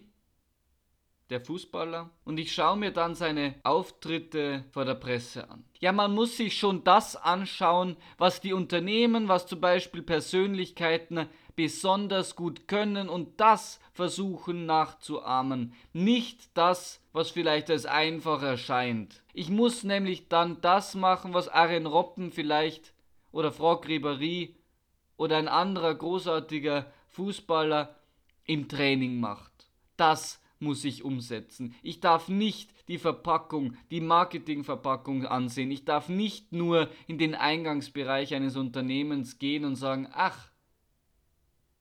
der 1.30 1.40
Fußballer, 1.40 2.10
und 2.26 2.38
ich 2.38 2.52
schaue 2.52 2.76
mir 2.76 2.90
dann 2.90 3.14
seine 3.14 3.54
Auftritte 3.62 4.64
vor 4.72 4.84
der 4.84 4.94
Presse 4.94 5.48
an. 5.48 5.64
Ja, 5.80 5.92
man 5.92 6.14
muss 6.14 6.36
sich 6.36 6.58
schon 6.58 6.84
das 6.84 7.16
anschauen, 7.16 7.96
was 8.18 8.42
die 8.42 8.52
Unternehmen, 8.52 9.28
was 9.28 9.46
zum 9.46 9.62
Beispiel 9.62 10.02
Persönlichkeiten 10.02 11.26
besonders 11.56 12.36
gut 12.36 12.68
können 12.68 13.08
und 13.08 13.40
das 13.40 13.80
versuchen 13.94 14.66
nachzuahmen, 14.66 15.72
nicht 15.94 16.50
das, 16.52 17.00
was 17.12 17.30
vielleicht 17.30 17.70
als 17.70 17.86
einfach 17.86 18.42
erscheint. 18.42 19.22
Ich 19.32 19.48
muss 19.48 19.82
nämlich 19.82 20.28
dann 20.28 20.60
das 20.60 20.94
machen, 20.94 21.32
was 21.32 21.48
Aren 21.48 21.86
Robben 21.86 22.32
vielleicht 22.32 22.92
oder 23.32 23.50
Frau 23.50 23.80
Ribéry 23.80 24.57
oder 25.18 25.36
ein 25.36 25.48
anderer 25.48 25.94
großartiger 25.94 26.90
Fußballer 27.10 27.94
im 28.46 28.68
Training 28.68 29.20
macht. 29.20 29.68
Das 29.98 30.40
muss 30.60 30.84
ich 30.84 31.04
umsetzen. 31.04 31.74
Ich 31.82 32.00
darf 32.00 32.28
nicht 32.28 32.72
die 32.88 32.98
Verpackung, 32.98 33.76
die 33.90 34.00
Marketingverpackung 34.00 35.26
ansehen. 35.26 35.70
Ich 35.70 35.84
darf 35.84 36.08
nicht 36.08 36.52
nur 36.52 36.88
in 37.06 37.18
den 37.18 37.34
Eingangsbereich 37.34 38.34
eines 38.34 38.56
Unternehmens 38.56 39.38
gehen 39.38 39.64
und 39.64 39.76
sagen, 39.76 40.08
ach, 40.12 40.50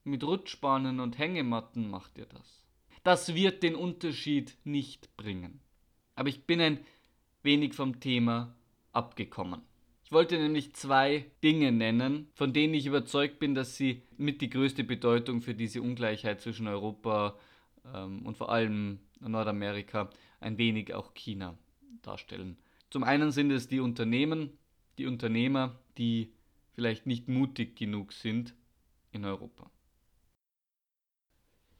mit 0.03 0.24
Rutschbahnen 0.24 1.00
und 1.00 1.17
Hängematten 1.17 1.89
macht 1.89 2.17
ihr 2.17 2.25
das. 2.25 2.63
Das 3.03 3.36
wird 3.36 3.63
den 3.63 3.75
Unterschied 3.75 4.58
nicht 4.63 5.15
bringen. 5.15 5.62
Aber 6.15 6.29
ich 6.29 6.46
bin 6.46 6.60
ein 6.60 6.79
wenig 7.44 7.74
vom 7.74 8.00
Thema 8.00 8.56
abgekommen. 8.91 9.62
Ich 10.08 10.14
wollte 10.14 10.38
nämlich 10.38 10.74
zwei 10.74 11.26
Dinge 11.44 11.74
nennen, 11.74 12.30
von 12.34 12.54
denen 12.54 12.74
ich 12.74 12.86
überzeugt 12.86 13.40
bin, 13.40 13.56
dass 13.56 13.76
sie 13.76 14.04
mit 14.16 14.40
die 14.40 14.50
größte 14.50 14.86
Bedeutung 14.86 15.42
für 15.42 15.54
diese 15.54 15.82
Ungleichheit 15.82 16.40
zwischen 16.40 16.70
Europa 16.70 17.38
ähm, 17.94 18.26
und 18.26 18.38
vor 18.38 18.50
allem 18.50 19.00
Nordamerika, 19.20 20.10
ein 20.40 20.58
wenig 20.58 20.94
auch 20.94 21.14
China 21.14 21.58
darstellen. 22.04 22.56
Zum 22.90 23.04
einen 23.04 23.32
sind 23.32 23.52
es 23.52 23.68
die 23.68 23.82
Unternehmen, 23.82 24.58
die 24.98 25.08
Unternehmer, 25.08 25.78
die 25.98 26.32
vielleicht 26.72 27.06
nicht 27.06 27.28
mutig 27.28 27.76
genug 27.76 28.14
sind 28.14 28.56
in 29.12 29.26
Europa. 29.26 29.70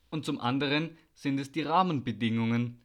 Und 0.10 0.26
zum 0.26 0.42
anderen 0.42 0.98
sind 1.14 1.40
es 1.40 1.54
die 1.54 1.62
Rahmenbedingungen, 1.62 2.82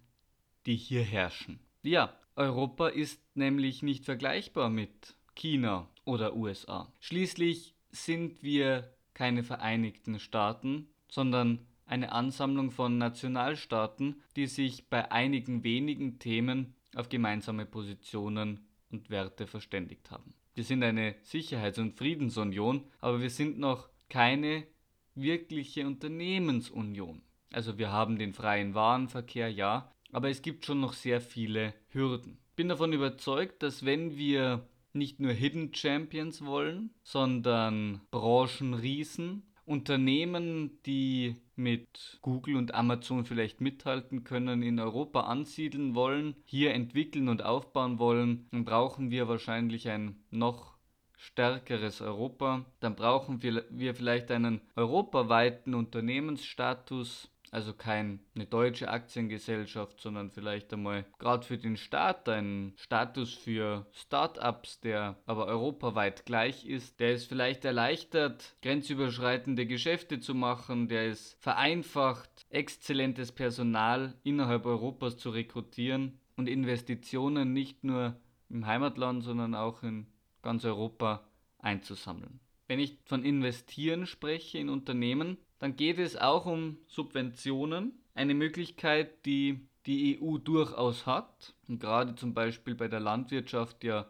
die 0.67 0.77
hier 0.77 1.03
herrschen. 1.03 1.59
Ja, 1.83 2.17
Europa 2.37 2.87
ist 2.87 3.21
nämlich 3.35 3.83
nicht 3.83 4.05
vergleichbar 4.05 4.71
mit 4.71 5.17
China 5.35 5.89
oder 6.05 6.37
USA. 6.37 6.93
Schließlich 7.01 7.75
sind 7.91 8.43
wir 8.43 8.95
keine 9.15 9.43
Vereinigten 9.43 10.19
Staaten, 10.19 10.89
sondern 11.09 11.67
eine 11.87 12.13
Ansammlung 12.13 12.71
von 12.71 12.99
Nationalstaaten, 12.99 14.23
die 14.37 14.47
sich 14.47 14.89
bei 14.89 15.11
einigen 15.13 15.63
wenigen 15.63 16.19
Themen 16.19 16.75
auf 16.95 17.09
gemeinsame 17.09 17.67
Positionen 17.67 18.67
und 18.91 19.11
Werte 19.11 19.47
verständigt 19.47 20.11
haben. 20.11 20.35
Wir 20.55 20.65
sind 20.65 20.83
eine 20.83 21.17
Sicherheits- 21.23 21.79
und 21.79 21.97
Friedensunion, 21.97 22.85
aber 23.01 23.21
wir 23.21 23.31
sind 23.31 23.59
noch 23.59 23.89
keine 24.09 24.67
wirkliche 25.15 25.87
Unternehmensunion. 25.87 27.23
Also 27.53 27.79
wir 27.79 27.91
haben 27.91 28.19
den 28.19 28.33
freien 28.33 28.75
Warenverkehr, 28.75 29.51
ja, 29.51 29.93
aber 30.13 30.29
es 30.31 30.43
gibt 30.43 30.65
schon 30.65 30.81
noch 30.81 30.93
sehr 30.93 31.21
viele 31.21 31.75
Hürden. 31.89 32.39
Ich 32.51 32.57
bin 32.57 32.69
davon 32.69 32.93
überzeugt, 32.93 33.63
dass 33.63 33.85
wenn 33.85 34.17
wir 34.17 34.67
nicht 34.95 35.21
nur 35.21 35.33
Hidden 35.33 35.75
Champions 35.75 36.45
wollen, 36.45 36.91
sondern 37.03 38.01
Branchenriesen, 38.11 39.43
Unternehmen, 39.65 40.83
die 40.85 41.37
mit 41.55 42.19
Google 42.21 42.57
und 42.57 42.75
Amazon 42.75 43.25
vielleicht 43.25 43.61
mithalten 43.61 44.25
können, 44.25 44.63
in 44.63 44.81
Europa 44.81 45.21
ansiedeln 45.23 45.95
wollen, 45.95 46.35
hier 46.45 46.75
entwickeln 46.75 47.29
und 47.29 47.43
aufbauen 47.43 47.99
wollen, 47.99 48.49
dann 48.51 48.65
brauchen 48.65 49.11
wir 49.11 49.29
wahrscheinlich 49.29 49.89
ein 49.89 50.17
noch 50.31 50.73
stärkeres 51.17 52.01
Europa. 52.01 52.65
Dann 52.81 52.97
brauchen 52.97 53.43
wir, 53.43 53.95
vielleicht 53.95 54.31
einen 54.31 54.61
europaweiten 54.75 55.75
Unternehmensstatus 55.75 57.31
also 57.53 57.75
keine 57.75 58.19
deutsche 58.49 58.89
Aktiengesellschaft, 58.89 60.01
sondern 60.01 60.31
vielleicht 60.31 60.73
einmal 60.73 61.05
gerade 61.19 61.47
für 61.47 61.59
den 61.59 61.77
Staat 61.77 62.29
ein 62.29 62.73
Status 62.77 63.35
für 63.35 63.87
Startups, 63.93 64.81
der 64.81 65.19
aber 65.27 65.47
europaweit 65.47 66.25
gleich 66.25 66.65
ist. 66.65 66.99
Der 66.99 67.13
es 67.13 67.27
vielleicht 67.27 67.67
erleichtert, 67.67 68.57
grenzüberschreitende 68.63 69.67
Geschäfte 69.67 70.19
zu 70.19 70.35
machen, 70.35 70.89
der 70.89 71.09
es 71.09 71.37
vereinfacht, 71.41 72.31
exzellentes 72.49 73.33
Personal 73.33 74.15
innerhalb 74.25 74.65
Europas 74.65 75.19
zu 75.19 75.29
rekrutieren 75.29 76.19
und 76.37 76.49
Investitionen 76.49 77.53
nicht 77.53 77.85
nur 77.85 78.17
im 78.49 78.67
Heimatland, 78.67 79.25
sondern 79.25 79.55
auch 79.55 79.83
in 79.83 80.07
ganz 80.41 80.65
Europa 80.65 81.29
einzusammeln. 81.59 82.41
Wenn 82.67 82.81
ich 82.81 82.97
von 83.05 83.25
investieren 83.25 84.07
spreche 84.07 84.57
in 84.57 84.71
Unternehmen, 84.71 85.37
dann 85.63 85.77
geht 85.77 86.01
es 86.01 86.17
auch 86.17 86.45
um 86.45 86.79
Subventionen. 86.89 87.93
Eine 88.15 88.35
Möglichkeit, 88.35 89.25
die 89.25 89.69
die 89.87 90.21
EU 90.21 90.39
durchaus 90.39 91.07
hat 91.07 91.55
und 91.69 91.79
gerade 91.79 92.17
zum 92.17 92.35
Beispiel 92.35 92.75
bei 92.75 92.89
der 92.89 92.99
Landwirtschaft 92.99 93.85
ja 93.85 94.09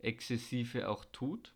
exzessive 0.00 0.90
auch 0.90 1.06
tut. 1.06 1.54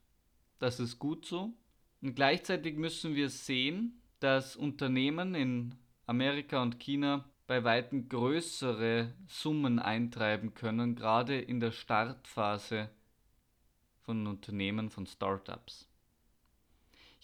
Das 0.61 0.81
ist 0.81 0.99
gut 0.99 1.27
so. 1.27 1.53
Und 2.01 2.15
gleichzeitig 2.17 2.79
müssen 2.79 3.15
wir 3.15 3.29
sehen, 3.29 4.01
dass 4.19 4.57
Unternehmen 4.57 5.35
in 5.35 5.75
Amerika 6.07 6.63
und 6.63 6.81
China 6.81 7.29
bei 7.47 7.65
weitem 7.65 8.09
größere 8.09 9.13
Summen 9.27 9.79
eintreiben 9.79 10.55
können, 10.55 10.95
gerade 10.95 11.39
in 11.39 11.61
der 11.61 11.73
Startphase 11.73 12.89
von 14.05 14.27
Unternehmen, 14.27 14.89
von 14.89 15.05
Startups. 15.05 15.87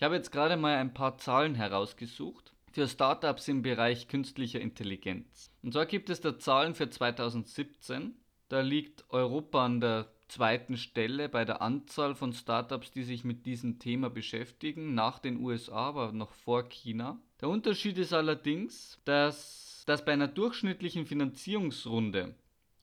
Ich 0.01 0.05
habe 0.07 0.15
jetzt 0.15 0.33
gerade 0.33 0.57
mal 0.57 0.77
ein 0.77 0.95
paar 0.95 1.19
Zahlen 1.19 1.55
herausgesucht 1.55 2.55
für 2.73 2.89
Startups 2.89 3.49
im 3.49 3.61
Bereich 3.61 4.09
künstlicher 4.09 4.59
Intelligenz. 4.59 5.51
Und 5.63 5.75
zwar 5.75 5.85
gibt 5.85 6.09
es 6.09 6.23
da 6.23 6.39
Zahlen 6.39 6.75
für 6.75 6.89
2017. 6.89 8.15
Da 8.49 8.63
liegt 8.63 9.05
Europa 9.11 9.63
an 9.63 9.83
der 9.83 10.11
zweiten 10.27 10.79
Stelle 10.79 11.29
bei 11.29 11.45
der 11.45 11.61
Anzahl 11.61 12.15
von 12.15 12.33
Startups, 12.33 12.93
die 12.93 13.03
sich 13.03 13.25
mit 13.25 13.45
diesem 13.45 13.79
Thema 13.79 14.09
beschäftigen, 14.09 14.95
nach 14.95 15.19
den 15.19 15.39
USA, 15.45 15.89
aber 15.89 16.13
noch 16.13 16.33
vor 16.33 16.71
China. 16.71 17.21
Der 17.43 17.51
Unterschied 17.51 17.99
ist 17.99 18.15
allerdings, 18.15 18.99
dass, 19.05 19.83
dass 19.85 20.07
bei 20.07 20.13
einer 20.15 20.29
durchschnittlichen 20.29 21.05
Finanzierungsrunde 21.05 22.35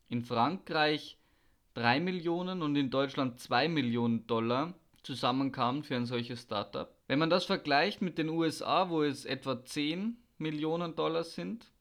in 0.08 0.22
Frankreich 0.22 1.18
3 1.74 2.00
Millionen 2.00 2.62
und 2.62 2.76
in 2.76 2.92
Deutschland 2.92 3.40
2 3.40 3.70
Millionen 3.70 4.28
Dollar 4.28 4.76
zusammenkamen 5.02 5.84
für 5.84 5.96
ein 5.96 6.06
solches 6.06 6.44
Startup. 6.44 6.94
Wenn 7.08 7.20
man 7.20 7.30
das 7.30 7.46
vergleicht 7.46 8.02
mit 8.02 8.18
den 8.18 8.30
USA, 8.30 8.90
wo 8.90 9.02
es 9.02 9.26
etwa 9.26 9.64
10 9.64 10.18
Millionen 10.38 10.96
Dollar 10.96 11.24
sind 11.24 11.72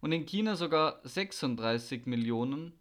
und 0.00 0.12
in 0.12 0.24
China 0.24 0.56
sogar 0.56 1.00
36 1.02 2.06
Millionen, 2.06 2.72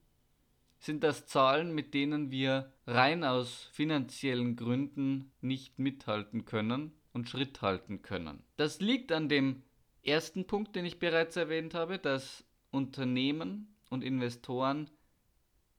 sind 0.77 1.03
das 1.03 1.27
Zahlen, 1.27 1.73
mit 1.73 1.93
denen 1.93 2.31
wir 2.31 2.71
rein 2.87 3.23
aus 3.23 3.69
finanziellen 3.71 4.55
Gründen 4.55 5.31
nicht 5.41 5.77
mithalten 5.77 6.45
können 6.45 6.91
und 7.13 7.29
Schritt 7.29 7.61
halten 7.61 8.01
können. 8.01 8.43
Das 8.57 8.79
liegt 8.79 9.11
an 9.11 9.29
dem 9.29 9.61
ersten 10.03 10.45
Punkt, 10.45 10.75
den 10.75 10.85
ich 10.85 10.99
bereits 10.99 11.35
erwähnt 11.35 11.73
habe, 11.73 11.99
dass 11.99 12.43
Unternehmen 12.71 13.75
und 13.89 14.03
Investoren 14.03 14.89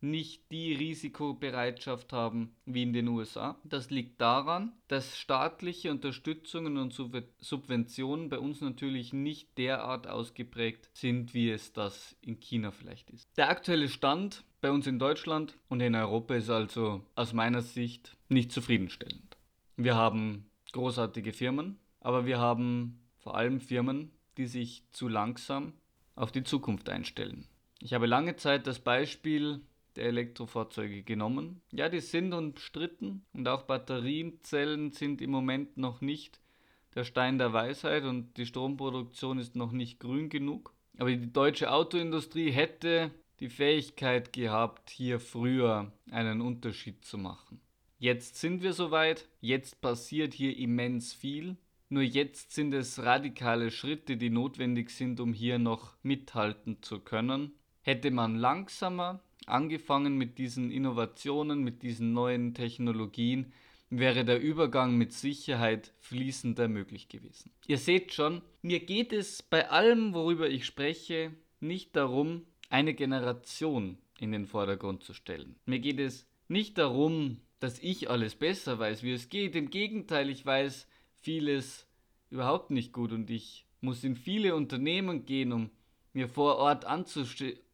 nicht 0.03 0.51
die 0.51 0.75
Risikobereitschaft 0.75 2.13
haben 2.13 2.55
wie 2.67 2.83
in 2.83 2.93
den 2.93 3.09
USA. 3.09 3.57
Das 3.65 3.91
liegt 3.91 4.21
daran, 4.21 4.73
dass 4.89 5.17
staatliche 5.17 5.91
Unterstützungen 5.91 6.77
und 6.77 6.93
Subventionen 7.39 8.29
bei 8.29 8.39
uns 8.39 8.61
natürlich 8.61 9.13
nicht 9.13 9.57
derart 9.59 10.07
ausgeprägt 10.07 10.91
sind, 10.95 11.35
wie 11.35 11.51
es 11.51 11.73
das 11.73 12.17
in 12.21 12.41
China 12.41 12.71
vielleicht 12.71 13.11
ist. 13.11 13.29
Der 13.37 13.49
aktuelle 13.49 13.89
Stand 13.89 14.45
bei 14.61 14.71
uns 14.71 14.87
in 14.87 14.99
Deutschland 14.99 15.57
und 15.69 15.81
in 15.81 15.95
Europa 15.95 16.35
ist 16.35 16.51
also 16.51 17.05
aus 17.15 17.33
meiner 17.33 17.63
Sicht 17.63 18.17
nicht 18.29 18.53
zufriedenstellend. 18.53 19.37
Wir 19.77 19.95
haben 19.95 20.51
großartige 20.73 21.33
Firmen, 21.33 21.79
aber 22.01 22.27
wir 22.27 22.39
haben 22.39 23.01
vor 23.19 23.37
allem 23.37 23.61
Firmen, 23.61 24.11
die 24.37 24.47
sich 24.47 24.85
zu 24.91 25.09
langsam 25.09 25.75
auf 26.15 26.33
die 26.33 26.45
Zukunft 26.45 26.89
einstellen. 26.89 27.47
Ich 27.81 27.95
habe 27.95 28.07
lange 28.07 28.37
Zeit 28.37 28.67
das 28.67 28.79
Beispiel 28.79 29.61
der 29.97 30.07
Elektrofahrzeuge 30.07 31.03
genommen. 31.03 31.61
Ja, 31.71 31.89
die 31.89 32.01
sind 32.01 32.33
umstritten 32.33 33.25
und 33.33 33.49
auch 33.49 33.63
Batterienzellen 33.63 34.93
sind 34.93 35.21
im 35.21 35.31
Moment 35.31 35.77
noch 35.77 36.01
nicht 36.01 36.41
der 36.95 37.05
Stein 37.05 37.39
der 37.39 37.53
Weisheit 37.53 38.05
und 38.05 38.37
die 38.37 38.47
Stromproduktion 38.47 39.39
ist 39.39 39.57
noch 39.57 39.73
nicht 39.73 40.01
grün 40.01 40.29
genug. 40.29 40.75
Aber 40.99 41.11
die 41.11 41.33
deutsche 41.33 41.71
Autoindustrie 41.71 42.51
hätte 42.51 43.11
die 43.41 43.49
Fähigkeit 43.49 44.33
gehabt, 44.33 44.91
hier 44.91 45.19
früher 45.19 45.91
einen 46.11 46.41
Unterschied 46.41 47.05
zu 47.05 47.19
machen. 47.19 47.61
Jetzt 47.99 48.37
sind 48.37 48.63
wir 48.63 48.73
soweit, 48.73 49.29
jetzt 49.41 49.81
passiert 49.81 50.35
hier 50.35 50.57
immens 50.57 51.13
viel, 51.13 51.57
Nur 51.93 52.05
jetzt 52.05 52.53
sind 52.53 52.73
es 52.73 53.03
radikale 53.03 53.71
Schritte, 53.71 54.17
die 54.17 54.31
notwendig 54.31 54.89
sind, 54.89 55.21
um 55.21 55.35
hier 55.35 55.59
noch 55.59 55.95
mithalten 56.03 56.83
zu 56.83 57.01
können. 57.01 57.53
Hätte 57.83 58.11
man 58.11 58.37
langsamer 58.37 59.21
angefangen 59.47 60.17
mit 60.17 60.39
diesen 60.39 60.71
Innovationen, 60.71 61.63
mit 61.63 61.83
diesen 61.83 62.13
neuen 62.13 62.55
Technologien, 62.55 63.53
wäre 63.91 64.25
der 64.25 64.41
Übergang 64.41 64.97
mit 64.97 65.13
Sicherheit 65.13 65.93
fließender 66.01 66.69
möglich 66.69 67.09
gewesen. 67.09 67.51
Ihr 67.67 67.79
seht 67.79 68.15
schon, 68.15 68.41
mir 68.63 68.81
geht 68.81 69.13
es 69.13 69.43
bei 69.43 69.69
allem, 69.69 70.15
worüber 70.15 70.49
ich 70.49 70.65
spreche, 70.65 71.33
nicht 71.61 71.95
darum, 71.95 72.47
eine 72.71 72.95
Generation 72.95 73.99
in 74.19 74.33
den 74.33 74.47
Vordergrund 74.47 75.05
zu 75.05 75.13
stellen. 75.13 75.57
Mir 75.67 75.79
geht 75.79 76.01
es 76.01 76.27
nicht 76.49 76.79
darum, 76.79 77.39
dass 77.61 77.79
ich 77.81 78.09
alles 78.09 78.35
besser 78.35 78.79
weiß, 78.79 79.03
wie 79.03 79.13
es 79.13 79.29
geht. 79.29 79.55
Im 79.55 79.71
Gegenteil, 79.71 80.31
ich 80.31 80.45
weiß 80.45 80.87
vieles 81.21 81.87
überhaupt 82.31 82.71
nicht 82.71 82.93
gut 82.93 83.13
und 83.13 83.31
ich 83.31 83.67
muss 83.81 84.05
in 84.05 84.17
viele 84.17 84.55
Unternehmen 84.55 85.27
gehen, 85.27 85.53
um 85.53 85.71
mir 86.13 86.29
vor 86.29 86.57
Ort 86.57 86.87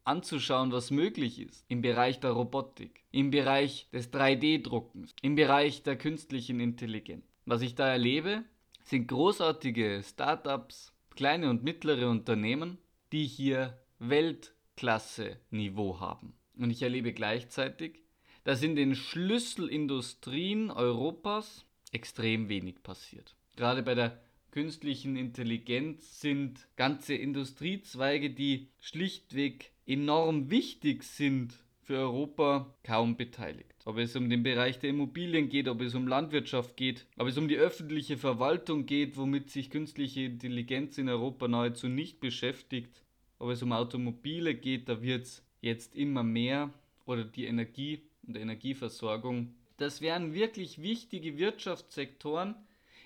anzuschauen, 0.09 0.73
was 0.73 0.90
möglich 0.90 1.38
ist. 1.38 1.64
Im 1.68 1.83
Bereich 1.83 2.18
der 2.18 2.33
Robotik, 2.33 3.05
im 3.12 3.31
Bereich 3.31 3.88
des 3.92 4.12
3D-Druckens, 4.12 5.14
im 5.23 5.37
Bereich 5.37 5.83
der 5.83 5.97
künstlichen 5.97 6.61
Intelligenz. 6.61 7.25
Was 7.44 7.62
ich 7.62 7.75
da 7.75 7.88
erlebe, 7.88 8.44
sind 8.85 9.07
großartige 9.07 10.03
Startups, 10.03 10.92
kleine 11.14 11.51
und 11.51 11.62
mittlere 11.62 12.09
Unternehmen, 12.09 12.79
die 13.12 13.27
hier 13.27 13.79
Weltklasse-Niveau 13.99 16.01
haben. 16.01 16.35
Und 16.57 16.71
ich 16.71 16.83
erlebe 16.83 17.12
gleichzeitig, 17.12 18.03
dass 18.44 18.62
in 18.62 18.77
den 18.77 18.94
Schlüsselindustrien 18.94 20.71
Europas 20.71 21.66
extrem 21.92 22.49
wenig 22.49 22.83
passiert. 22.83 23.37
Gerade 23.57 23.83
bei 23.83 23.94
der 23.94 24.21
künstlichen 24.51 25.16
Intelligenz 25.16 26.21
sind 26.21 26.66
ganze 26.77 27.14
Industriezweige, 27.14 28.31
die 28.31 28.68
schlichtweg 28.81 29.73
enorm 29.88 30.51
wichtig 30.51 31.03
sind 31.03 31.55
für 31.81 31.96
Europa, 31.96 32.74
kaum 32.83 33.16
beteiligt. 33.16 33.74
Ob 33.87 33.96
es 33.96 34.14
um 34.14 34.29
den 34.29 34.42
Bereich 34.42 34.79
der 34.79 34.90
Immobilien 34.90 35.48
geht, 35.48 35.66
ob 35.66 35.81
es 35.81 35.94
um 35.94 36.07
Landwirtschaft 36.07 36.77
geht, 36.77 37.07
ob 37.16 37.27
es 37.27 37.38
um 37.38 37.48
die 37.48 37.57
öffentliche 37.57 38.18
Verwaltung 38.18 38.85
geht, 38.85 39.16
womit 39.16 39.48
sich 39.48 39.70
künstliche 39.70 40.20
Intelligenz 40.20 40.98
in 40.98 41.09
Europa 41.09 41.48
nahezu 41.48 41.88
nicht 41.88 42.20
beschäftigt, 42.20 43.03
ob 43.38 43.48
es 43.48 43.62
um 43.62 43.72
Automobile 43.72 44.55
geht, 44.55 44.90
da 44.90 45.01
wird 45.01 45.22
es 45.22 45.42
jetzt 45.62 45.96
immer 45.96 46.22
mehr 46.22 46.70
oder 47.07 47.24
die 47.24 47.46
Energie 47.46 48.03
und 48.27 48.37
Energieversorgung. 48.37 49.55
Das 49.79 50.03
wären 50.03 50.35
wirklich 50.35 50.83
wichtige 50.83 51.38
Wirtschaftssektoren, 51.38 52.55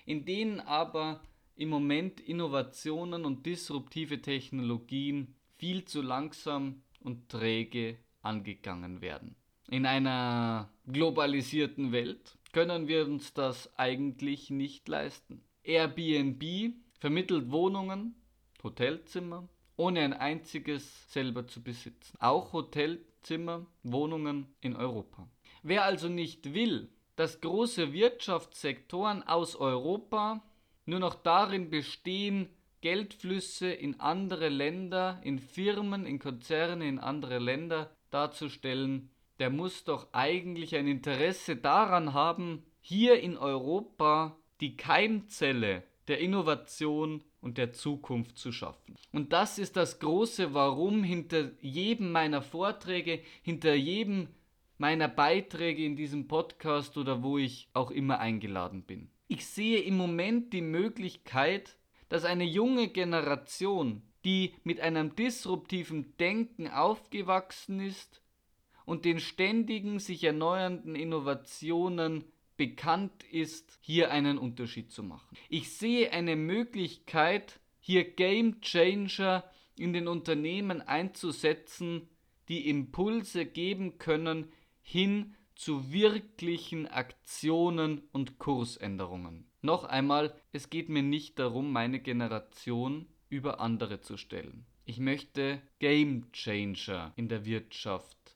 in 0.05 0.25
denen 0.25 0.59
aber 0.59 1.21
im 1.55 1.69
Moment 1.69 2.19
Innovationen 2.19 3.23
und 3.23 3.45
disruptive 3.45 4.21
Technologien 4.21 5.35
viel 5.57 5.85
zu 5.85 6.01
langsam 6.01 6.83
und 6.99 7.29
träge 7.29 7.97
angegangen 8.21 9.01
werden. 9.01 9.35
In 9.69 9.85
einer 9.85 10.69
globalisierten 10.87 11.91
Welt 11.91 12.37
können 12.51 12.87
wir 12.87 13.05
uns 13.05 13.33
das 13.33 13.71
eigentlich 13.77 14.49
nicht 14.49 14.87
leisten. 14.87 15.43
Airbnb 15.63 16.73
vermittelt 16.99 17.51
Wohnungen, 17.51 18.15
Hotelzimmer, 18.61 19.47
ohne 19.75 20.01
ein 20.01 20.13
einziges 20.13 21.11
selber 21.11 21.47
zu 21.47 21.63
besitzen. 21.63 22.17
Auch 22.19 22.53
Hotelzimmer, 22.53 23.65
Wohnungen 23.83 24.47
in 24.61 24.75
Europa. 24.75 25.27
Wer 25.63 25.85
also 25.85 26.09
nicht 26.09 26.53
will, 26.53 26.89
dass 27.15 27.41
große 27.41 27.93
Wirtschaftssektoren 27.93 29.23
aus 29.23 29.55
Europa 29.55 30.43
nur 30.85 30.99
noch 30.99 31.15
darin 31.15 31.69
bestehen, 31.69 32.49
Geldflüsse 32.83 33.71
in 33.71 34.01
andere 34.01 34.49
Länder, 34.49 35.21
in 35.23 35.39
Firmen, 35.39 36.05
in 36.05 36.19
Konzerne, 36.19 36.85
in 36.85 36.99
andere 36.99 37.39
Länder 37.39 37.89
darzustellen, 38.11 39.09
der 39.39 39.49
muss 39.49 39.85
doch 39.85 40.09
eigentlich 40.11 40.75
ein 40.75 40.87
Interesse 40.87 41.55
daran 41.55 42.13
haben, 42.13 42.65
hier 42.81 43.21
in 43.21 43.37
Europa 43.37 44.35
die 44.59 44.75
Keimzelle 44.75 45.83
der 46.09 46.19
Innovation 46.19 47.23
und 47.39 47.57
der 47.57 47.71
Zukunft 47.71 48.37
zu 48.37 48.51
schaffen. 48.51 48.95
Und 49.13 49.31
das 49.31 49.59
ist 49.59 49.77
das 49.77 49.99
große 49.99 50.53
Warum 50.53 51.05
hinter 51.05 51.51
jedem 51.61 52.11
meiner 52.11 52.41
Vorträge, 52.41 53.21
hinter 53.43 53.75
jedem 53.75 54.27
meiner 54.77 55.07
Beiträge 55.07 55.85
in 55.85 55.95
diesem 55.95 56.27
Podcast 56.27 56.97
oder 56.97 57.23
wo 57.23 57.37
ich 57.37 57.69
auch 57.73 57.91
immer 57.91 58.19
eingeladen 58.19 58.83
bin. 58.83 59.09
Ich 59.29 59.45
sehe 59.45 59.79
im 59.79 59.95
Moment 59.95 60.51
die 60.51 60.61
Möglichkeit, 60.61 61.77
dass 62.13 62.25
eine 62.25 62.43
junge 62.43 62.89
Generation, 62.89 64.03
die 64.23 64.53
mit 64.63 64.79
einem 64.79 65.15
disruptiven 65.15 66.15
Denken 66.17 66.67
aufgewachsen 66.67 67.79
ist 67.79 68.21
und 68.85 69.03
den 69.03 69.19
ständigen 69.19 69.97
sich 69.97 70.23
erneuernden 70.23 70.93
Innovationen 70.93 72.23
bekannt 72.55 73.23
ist, 73.31 73.79
hier 73.81 74.11
einen 74.11 74.37
Unterschied 74.37 74.91
zu 74.91 75.01
machen. 75.01 75.35
Ich 75.49 75.75
sehe 75.75 76.11
eine 76.11 76.35
Möglichkeit, 76.35 77.59
hier 77.79 78.03
Game 78.03 78.61
Changer 78.61 79.43
in 79.75 79.91
den 79.91 80.07
Unternehmen 80.07 80.83
einzusetzen, 80.83 82.09
die 82.47 82.69
Impulse 82.69 83.47
geben 83.47 83.97
können 83.97 84.51
hin 84.83 85.33
zu 85.55 85.91
wirklichen 85.91 86.85
Aktionen 86.85 88.07
und 88.11 88.37
Kursänderungen. 88.37 89.47
Noch 89.63 89.85
einmal, 89.85 90.35
es 90.51 90.69
geht 90.69 90.89
mir 90.89 91.03
nicht 91.03 91.39
darum, 91.39 91.71
meine 91.71 91.99
Generation 91.99 93.07
über 93.29 93.61
andere 93.61 94.01
zu 94.01 94.17
stellen. 94.17 94.65
Ich 94.83 94.99
möchte 94.99 95.61
Game 95.79 96.29
Changer 96.33 97.13
in 97.15 97.29
der 97.29 97.45
Wirtschaft 97.45 98.35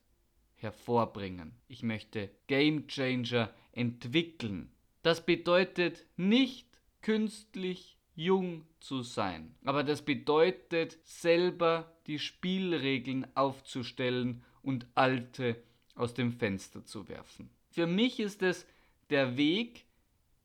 hervorbringen. 0.56 1.52
Ich 1.68 1.84
möchte 1.84 2.32
Game 2.48 2.88
Changer 2.88 3.54
entwickeln. 3.74 4.72
Das 5.04 5.26
bedeutet 5.26 6.06
nicht 6.16 6.70
künstlich 7.02 7.98
jung 8.16 8.66
zu 8.80 9.02
sein, 9.02 9.54
aber 9.66 9.84
das 9.84 10.04
bedeutet 10.04 10.98
selber 11.04 11.94
die 12.08 12.20
Spielregeln 12.20 13.28
aufzustellen 13.36 14.44
und 14.64 14.88
alte 14.96 15.62
aus 15.94 16.14
dem 16.14 16.32
Fenster 16.32 16.86
zu 16.86 17.10
werfen. 17.10 17.50
Für 17.70 17.86
mich 17.86 18.22
ist 18.22 18.42
es 18.42 18.66
der 19.10 19.36
Weg, 19.36 19.87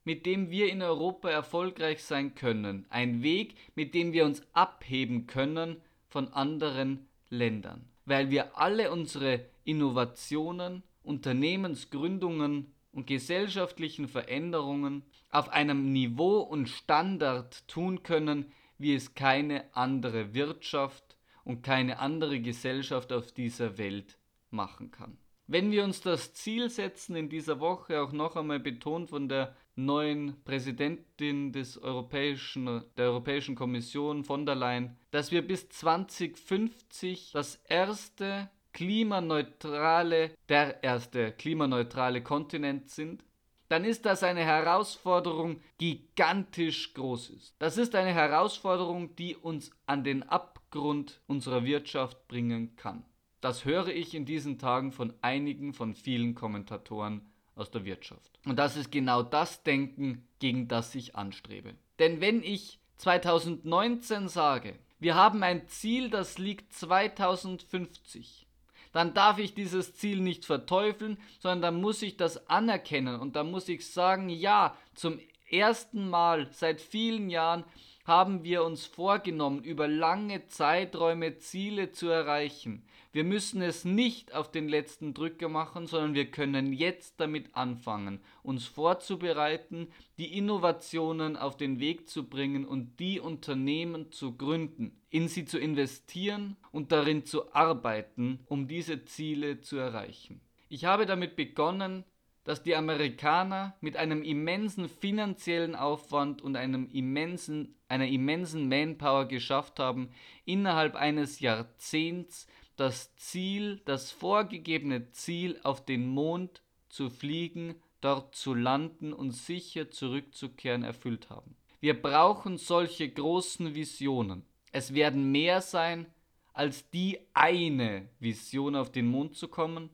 mit 0.05 0.27
dem 0.27 0.51
wir 0.51 0.71
in 0.71 0.83
Europa 0.83 1.31
erfolgreich 1.31 2.03
sein 2.03 2.35
können. 2.35 2.87
Ein 2.91 3.23
Weg, 3.23 3.55
mit 3.75 3.95
dem 3.95 4.13
wir 4.13 4.25
uns 4.25 4.43
abheben 4.53 5.27
können 5.27 5.77
von 6.09 6.29
anderen 6.29 7.07
Ländern. 7.31 7.85
Weil 8.05 8.31
wir 8.31 8.59
alle 8.59 8.91
unsere 8.91 9.47
Innovationen, 9.65 10.83
Unternehmensgründungen 11.03 12.73
und 12.93 13.07
gesellschaftlichen 13.07 14.09
Veränderungen 14.09 15.03
auf 15.31 15.49
einem 15.49 15.93
Niveau 15.93 16.41
und 16.41 16.69
Standard 16.69 17.67
tun 17.69 18.03
können, 18.03 18.53
wie 18.79 18.95
es 18.95 19.15
keine 19.15 19.65
andere 19.75 20.35
Wirtschaft 20.35 21.17
und 21.45 21.63
keine 21.63 21.99
andere 21.99 22.41
Gesellschaft 22.41 23.13
auf 23.13 23.33
dieser 23.33 23.79
Welt 23.79 24.19
machen 24.51 24.91
kann. 24.91 25.17
Wenn 25.47 25.71
wir 25.71 25.85
uns 25.85 26.01
das 26.01 26.35
Ziel 26.35 26.71
setzen, 26.71 27.17
in 27.17 27.29
dieser 27.29 27.61
Woche 27.61 28.01
auch 28.01 28.13
noch 28.13 28.37
einmal 28.37 28.61
betont 28.61 29.11
von 29.11 29.29
der 29.29 29.57
neuen 29.75 30.43
Präsidentin 30.45 31.53
des 31.53 31.79
Europäischen, 31.79 32.85
der 32.97 33.07
Europäischen 33.07 33.55
Kommission 33.55 34.25
von 34.25 34.47
der 34.47 34.55
Leyen, 34.55 34.97
dass 35.11 35.33
wir 35.33 35.47
bis 35.47 35.69
2050 35.69 37.33
das 37.33 37.57
erste 37.69 38.51
klimaneutrale, 38.73 40.31
der 40.49 40.83
erste 40.83 41.33
klimaneutrale 41.33 42.23
Kontinent 42.23 42.91
sind, 42.91 43.25
dann 43.69 43.85
ist 43.85 44.05
das 44.05 44.23
eine 44.23 44.45
Herausforderung, 44.45 45.61
die 45.81 46.01
gigantisch 46.15 46.93
groß 46.93 47.31
ist. 47.31 47.57
Das 47.59 47.79
ist 47.79 47.95
eine 47.95 48.13
Herausforderung, 48.13 49.17
die 49.17 49.35
uns 49.35 49.71
an 49.87 50.05
den 50.05 50.23
Abgrund 50.23 51.23
unserer 51.27 51.65
Wirtschaft 51.65 52.29
bringen 52.29 52.77
kann. 52.77 53.05
Das 53.43 53.65
höre 53.65 53.89
ich 53.89 54.15
in 54.15 54.25
diesen 54.25 54.59
Tagen 54.59 54.93
von 54.93 55.13
einigen, 55.21 55.75
von 55.75 55.95
vielen 55.95 56.37
Kommentatoren 56.37 57.29
aus 57.57 57.73
der 57.73 57.85
Wirtschaft. 57.85 58.39
Und 58.47 58.57
das 58.57 58.77
ist 58.77 58.93
genau 58.93 59.25
das 59.25 59.65
Denken, 59.65 60.27
gegen 60.39 60.69
das 60.69 60.95
ich 60.95 61.17
anstrebe. 61.17 61.75
Denn 61.99 62.21
wenn 62.21 62.45
ich 62.45 62.79
2019 62.99 64.29
sage, 64.29 64.79
wir 65.01 65.17
haben 65.17 65.43
ein 65.43 65.67
Ziel, 65.67 66.09
das 66.09 66.39
liegt 66.39 66.73
2050, 66.73 68.47
dann 68.93 69.13
darf 69.13 69.39
ich 69.39 69.55
dieses 69.55 69.97
Ziel 69.97 70.21
nicht 70.21 70.45
verteufeln, 70.45 71.19
sondern 71.41 71.63
dann 71.63 71.81
muss 71.81 72.01
ich 72.03 72.17
das 72.17 72.49
anerkennen 72.49 73.19
und 73.19 73.35
dann 73.35 73.51
muss 73.51 73.69
ich 73.69 73.91
sagen, 73.91 74.29
ja, 74.29 74.77
zum 74.95 75.19
ersten 75.51 76.09
Mal 76.09 76.47
seit 76.53 76.81
vielen 76.81 77.29
Jahren 77.29 77.65
haben 78.05 78.45
wir 78.45 78.63
uns 78.63 78.87
vorgenommen, 78.87 79.65
über 79.65 79.89
lange 79.89 80.47
Zeiträume 80.47 81.39
Ziele 81.39 81.91
zu 81.91 82.09
erreichen. 82.09 82.85
Wir 83.15 83.25
müssen 83.25 83.61
es 83.61 83.85
nicht 83.85 84.35
auf 84.35 84.51
den 84.51 84.71
letzten 84.71 85.13
Drücker 85.13 85.51
machen, 85.51 85.87
sondern 85.87 86.15
wir 86.15 86.31
können 86.31 86.73
jetzt 86.73 87.21
damit 87.21 87.55
anfangen, 87.55 88.21
uns 88.43 88.65
vorzubereiten, 88.65 89.89
die 90.17 90.39
Innovationen 90.39 91.37
auf 91.37 91.59
den 91.59 91.79
Weg 91.79 92.09
zu 92.09 92.27
bringen 92.27 92.65
und 92.65 92.99
die 93.01 93.21
Unternehmen 93.21 94.13
zu 94.13 94.35
gründen, 94.39 94.99
in 95.11 95.29
sie 95.29 95.45
zu 95.45 95.59
investieren 95.59 96.57
und 96.71 96.91
darin 96.91 97.27
zu 97.27 97.55
arbeiten, 97.55 98.41
um 98.47 98.67
diese 98.67 99.05
Ziele 99.05 99.61
zu 99.61 99.77
erreichen. 99.77 100.41
Ich 100.71 100.87
habe 100.87 101.05
damit 101.05 101.37
begonnen, 101.37 102.05
dass 102.45 102.63
die 102.63 102.75
Amerikaner 102.75 103.77
mit 103.83 103.99
einem 103.99 104.23
immensen 104.23 104.89
finanziellen 104.89 105.77
Aufwand 105.77 106.41
und 106.41 106.57
einem 106.57 106.89
immensen, 106.89 107.77
einer 107.89 108.07
immensen 108.07 108.69
Manpower 108.69 109.27
geschafft 109.27 109.79
haben, 109.79 110.09
innerhalb 110.47 110.97
eines 110.97 111.41
Jahrzehnts 111.41 112.47
das 112.77 113.15
Ziel, 113.17 113.81
das 113.85 114.11
vorgegebene 114.11 115.11
Ziel, 115.13 115.61
auf 115.63 115.85
den 115.85 116.07
Mond 116.07 116.63
zu 116.89 117.11
fliegen, 117.11 117.75
dort 118.01 118.35
zu 118.35 118.55
landen 118.55 119.13
und 119.13 119.33
sicher 119.33 119.91
zurückzukehren, 119.91 120.83
erfüllt 120.83 121.31
haben. 121.31 121.57
Wir 121.81 122.01
brauchen 122.01 122.59
solche 122.59 123.09
großen 123.09 123.75
Visionen. 123.75 124.45
Es 124.73 124.95
werden 124.95 125.31
mehr 125.33 125.61
sein 125.61 126.07
als 126.53 126.89
die 126.91 127.19
eine 127.33 128.09
Vision 128.21 128.77
auf 128.77 128.93
den 128.93 129.07
Mond 129.07 129.37
zu 129.37 129.49
kommen. 129.49 129.91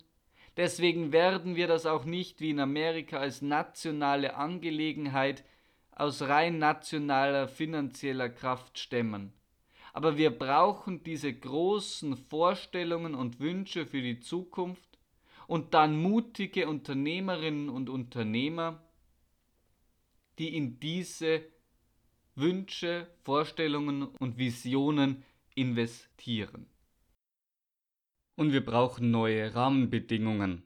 Deswegen 0.56 1.12
werden 1.12 1.54
wir 1.54 1.68
das 1.68 1.86
auch 1.86 2.04
nicht 2.04 2.40
wie 2.40 2.50
in 2.50 2.60
Amerika 2.60 3.18
als 3.18 3.42
nationale 3.42 4.34
Angelegenheit 4.34 5.44
aus 5.92 6.22
rein 6.22 6.58
nationaler 6.58 7.48
finanzieller 7.48 8.28
Kraft 8.28 8.78
stemmen 8.78 9.32
aber 9.98 10.16
wir 10.16 10.30
brauchen 10.30 11.02
diese 11.02 11.34
großen 11.34 12.16
Vorstellungen 12.16 13.16
und 13.16 13.40
Wünsche 13.40 13.84
für 13.84 14.00
die 14.00 14.20
Zukunft 14.20 14.96
und 15.48 15.74
dann 15.74 16.00
mutige 16.00 16.68
Unternehmerinnen 16.68 17.68
und 17.68 17.90
Unternehmer, 17.90 18.80
die 20.38 20.56
in 20.56 20.78
diese 20.78 21.42
Wünsche, 22.36 23.08
Vorstellungen 23.24 24.04
und 24.04 24.38
Visionen 24.38 25.24
investieren. 25.56 26.68
Und 28.36 28.52
wir 28.52 28.64
brauchen 28.64 29.10
neue 29.10 29.52
Rahmenbedingungen, 29.52 30.62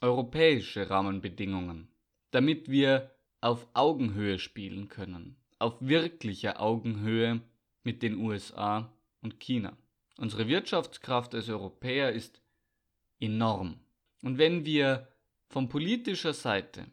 europäische 0.00 0.88
Rahmenbedingungen, 0.88 1.88
damit 2.30 2.70
wir 2.70 3.10
auf 3.40 3.66
Augenhöhe 3.74 4.38
spielen 4.38 4.88
können, 4.88 5.34
auf 5.58 5.74
wirklicher 5.80 6.62
Augenhöhe 6.62 7.40
mit 7.88 8.02
den 8.02 8.18
USA 8.18 8.92
und 9.22 9.40
China. 9.40 9.74
Unsere 10.18 10.46
Wirtschaftskraft 10.46 11.34
als 11.34 11.48
Europäer 11.48 12.12
ist 12.12 12.42
enorm. 13.18 13.80
Und 14.22 14.36
wenn 14.36 14.66
wir 14.66 15.08
von 15.48 15.70
politischer 15.70 16.34
Seite 16.34 16.84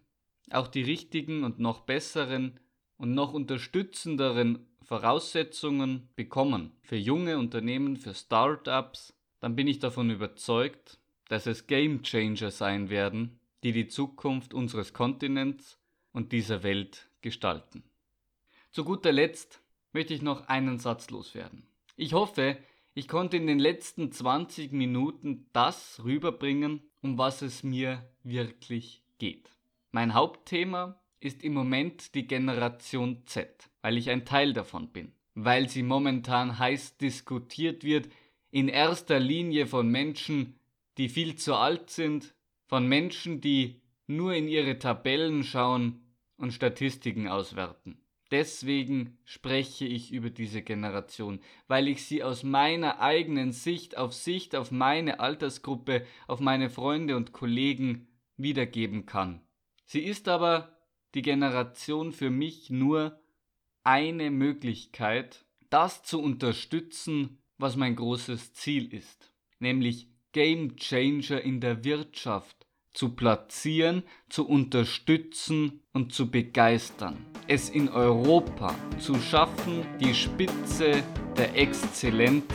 auch 0.52 0.70
die 0.70 0.84
richtigen 0.84 1.44
und 1.44 1.60
noch 1.60 1.82
besseren 1.82 2.62
und 2.96 3.14
noch 3.14 3.34
unterstützenderen 3.34 4.68
Voraussetzungen 4.84 6.08
bekommen 6.16 6.72
für 6.82 6.96
junge 6.96 7.40
Unternehmen, 7.40 7.98
für 7.98 8.14
Startups, 8.14 9.14
dann 9.42 9.58
bin 9.58 9.68
ich 9.68 9.80
davon 9.80 10.10
überzeugt, 10.10 10.98
dass 11.28 11.46
es 11.46 11.68
Game 11.68 12.04
Changer 12.04 12.52
sein 12.52 12.90
werden, 12.90 13.42
die 13.64 13.74
die 13.74 13.90
Zukunft 13.90 14.54
unseres 14.54 14.94
Kontinents 14.94 15.78
und 16.14 16.32
dieser 16.32 16.64
Welt 16.64 17.10
gestalten. 17.20 17.84
Zu 18.72 18.86
guter 18.86 19.12
Letzt 19.12 19.62
möchte 19.96 20.14
ich 20.14 20.22
noch 20.22 20.50
einen 20.50 20.78
Satz 20.78 21.10
loswerden. 21.10 21.64
Ich 21.96 22.12
hoffe, 22.12 22.58
ich 22.96 23.08
konnte 23.08 23.38
in 23.38 23.48
den 23.48 23.60
letzten 23.60 24.12
20 24.12 24.74
Minuten 24.74 25.46
das 25.54 26.04
rüberbringen, 26.04 26.82
um 27.02 27.18
was 27.18 27.42
es 27.42 27.64
mir 27.64 28.04
wirklich 28.22 29.04
geht. 29.20 29.50
Mein 29.94 30.14
Hauptthema 30.14 31.00
ist 31.22 31.46
im 31.46 31.54
Moment 31.54 32.14
die 32.14 32.28
Generation 32.28 33.26
Z, 33.26 33.70
weil 33.82 33.98
ich 33.98 34.10
ein 34.10 34.26
Teil 34.26 34.52
davon 34.52 34.90
bin, 34.90 35.14
weil 35.34 35.70
sie 35.70 35.82
momentan 35.82 36.60
heiß 36.60 36.98
diskutiert 36.98 37.86
wird, 37.86 38.10
in 38.52 38.68
erster 38.68 39.22
Linie 39.22 39.66
von 39.66 39.88
Menschen, 39.88 40.60
die 40.98 41.08
viel 41.08 41.38
zu 41.38 41.56
alt 41.56 41.90
sind, 41.90 42.36
von 42.66 42.86
Menschen, 42.86 43.40
die 43.40 43.80
nur 44.08 44.34
in 44.34 44.50
ihre 44.50 44.78
Tabellen 44.78 45.46
schauen 45.46 46.04
und 46.36 46.52
Statistiken 46.52 47.30
auswerten. 47.30 47.98
Deswegen 48.36 49.18
spreche 49.24 49.86
ich 49.86 50.12
über 50.12 50.30
diese 50.30 50.62
Generation, 50.62 51.40
weil 51.70 51.88
ich 51.88 52.04
sie 52.04 52.22
aus 52.22 52.44
meiner 52.44 53.00
eigenen 53.00 53.54
Sicht 53.54 53.96
auf 53.96 54.14
Sicht 54.14 54.58
auf 54.58 54.72
meine 54.72 55.22
Altersgruppe, 55.22 56.06
auf 56.28 56.42
meine 56.42 56.70
Freunde 56.70 57.16
und 57.16 57.32
Kollegen 57.32 58.10
wiedergeben 58.36 59.06
kann. 59.06 59.40
Sie 59.86 60.02
ist 60.02 60.28
aber 60.28 60.78
die 61.14 61.22
Generation 61.22 62.12
für 62.12 62.30
mich 62.30 62.70
nur 62.70 63.22
eine 63.86 64.32
Möglichkeit, 64.32 65.46
das 65.70 66.04
zu 66.04 66.22
unterstützen, 66.22 67.42
was 67.58 67.78
mein 67.78 67.96
großes 67.96 68.52
Ziel 68.52 68.94
ist, 68.94 69.32
nämlich 69.60 70.10
Game 70.34 70.76
Changer 70.76 71.40
in 71.40 71.62
der 71.62 71.86
Wirtschaft 71.86 72.65
zu 72.96 73.10
platzieren, 73.10 74.04
zu 74.30 74.48
unterstützen 74.48 75.82
und 75.94 76.14
zu 76.14 76.32
begeistern. 76.32 77.18
Es 77.48 77.70
in 77.70 77.90
Europa 77.90 78.74
zu 78.98 79.16
schaffen, 79.16 79.86
die 80.00 80.16
Spitze 80.16 81.04
der 81.38 81.56
Exzellenz 81.56 82.46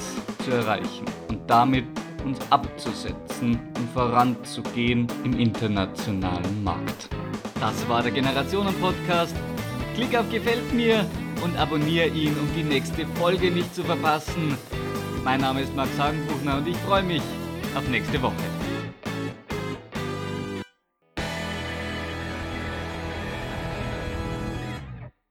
zu 0.45 0.51
erreichen 0.51 1.05
und 1.29 1.49
damit 1.49 1.85
uns 2.25 2.39
abzusetzen 2.51 3.59
und 3.77 3.91
voranzugehen 3.95 5.07
im 5.25 5.39
internationalen 5.39 6.65
Markt. 6.65 7.09
Das 7.61 7.89
war 7.89 8.03
der 8.03 8.13
Generationen-Podcast. 8.13 9.35
Klick 9.95 10.17
auf 10.17 10.29
Gefällt 10.31 10.73
mir 10.73 11.07
und 11.45 11.57
abonniere 11.59 12.09
ihn, 12.09 12.37
um 12.39 12.49
die 12.57 12.63
nächste 12.63 13.07
Folge 13.19 13.51
nicht 13.51 13.75
zu 13.75 13.85
verpassen. 13.85 14.57
Mein 15.25 15.41
Name 15.41 15.63
ist 15.63 15.75
Max 15.77 15.91
Hagenbuchner 15.99 16.59
und 16.59 16.69
ich 16.69 16.77
freue 16.79 17.03
mich 17.03 17.23
auf 17.75 17.87
nächste 17.89 18.21
Woche. 18.23 18.60